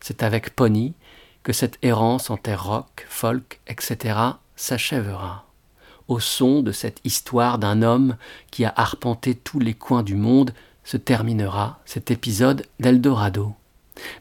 C'est 0.00 0.22
avec 0.22 0.54
Pony 0.54 0.94
que 1.42 1.52
cette 1.52 1.78
errance 1.82 2.30
en 2.30 2.36
terre 2.36 2.64
rock, 2.64 3.06
folk, 3.08 3.60
etc. 3.66 4.18
s'achèvera. 4.56 5.46
Au 6.08 6.20
son 6.20 6.62
de 6.62 6.72
cette 6.72 7.00
histoire 7.04 7.58
d'un 7.58 7.82
homme 7.82 8.16
qui 8.50 8.64
a 8.64 8.72
arpenté 8.76 9.34
tous 9.34 9.58
les 9.58 9.74
coins 9.74 10.02
du 10.02 10.14
monde 10.14 10.52
se 10.84 10.96
terminera 10.96 11.80
cet 11.84 12.10
épisode 12.10 12.64
d'Eldorado. 12.80 13.52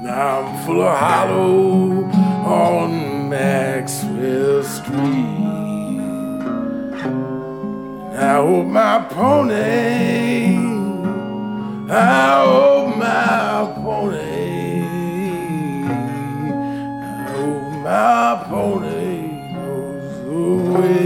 Now 0.00 0.40
I'm 0.40 0.64
full 0.64 0.80
of 0.80 0.98
hollow 0.98 2.04
on 2.46 3.28
Maxwell 3.28 4.62
Street. 4.62 5.26
I 8.16 8.36
hope 8.36 8.66
my 8.68 9.04
pony, 9.10 10.56
I 11.92 12.44
hope 12.46 12.96
my 12.96 13.72
pony, 13.84 14.80
I 17.04 17.72
my 17.84 18.44
pony 18.48 19.52
knows 19.52 20.16
the 20.24 21.05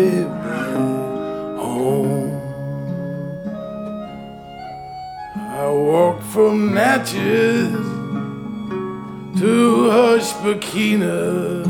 from 6.32 6.72
Natchez 6.72 7.72
to 9.40 9.90
Hush 9.90 10.32
Burkina. 10.44 11.66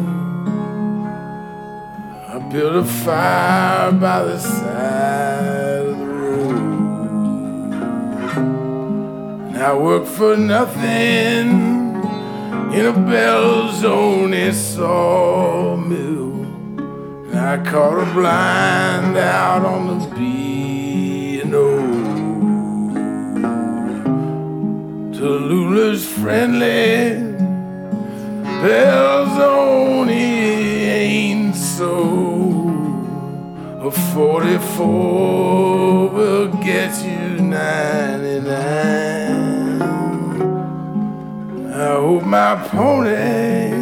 I 2.28 2.38
built 2.52 2.76
a 2.76 2.84
fire 2.84 3.90
by 3.92 4.22
the 4.24 4.38
side 4.38 5.86
of 5.86 5.98
the 5.98 6.06
road. 6.06 6.56
And 9.48 9.56
I 9.56 9.72
work 9.72 10.04
for 10.04 10.36
nothing 10.36 11.48
in 12.76 12.84
a 12.84 12.92
Belzoni 12.92 14.52
sawmill. 14.52 16.44
And 17.30 17.38
I 17.38 17.56
caught 17.64 17.98
a 17.98 18.12
blind 18.12 19.16
out 19.16 19.64
on 19.64 19.86
the 19.86 20.06
Tallulah's 25.20 26.04
friendly. 26.06 27.20
Bells 28.62 29.38
only 29.38 30.14
ain't 30.16 31.54
so. 31.54 32.70
A 33.82 33.90
44 33.90 36.08
will 36.08 36.48
get 36.64 37.04
you 37.04 37.38
99. 37.38 38.46
I 41.70 41.72
hope 42.00 42.24
my 42.24 42.56
pony. 42.68 43.74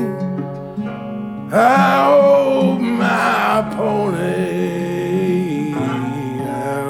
I 1.53 2.17
hope 2.19 2.81
my 2.81 3.63
pony. 3.77 5.73
I 5.73 5.75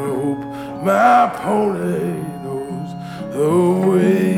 hope 0.08 0.42
my 0.82 1.28
pony 1.36 2.22
knows 2.42 2.90
the 3.34 3.50
way. 3.90 4.37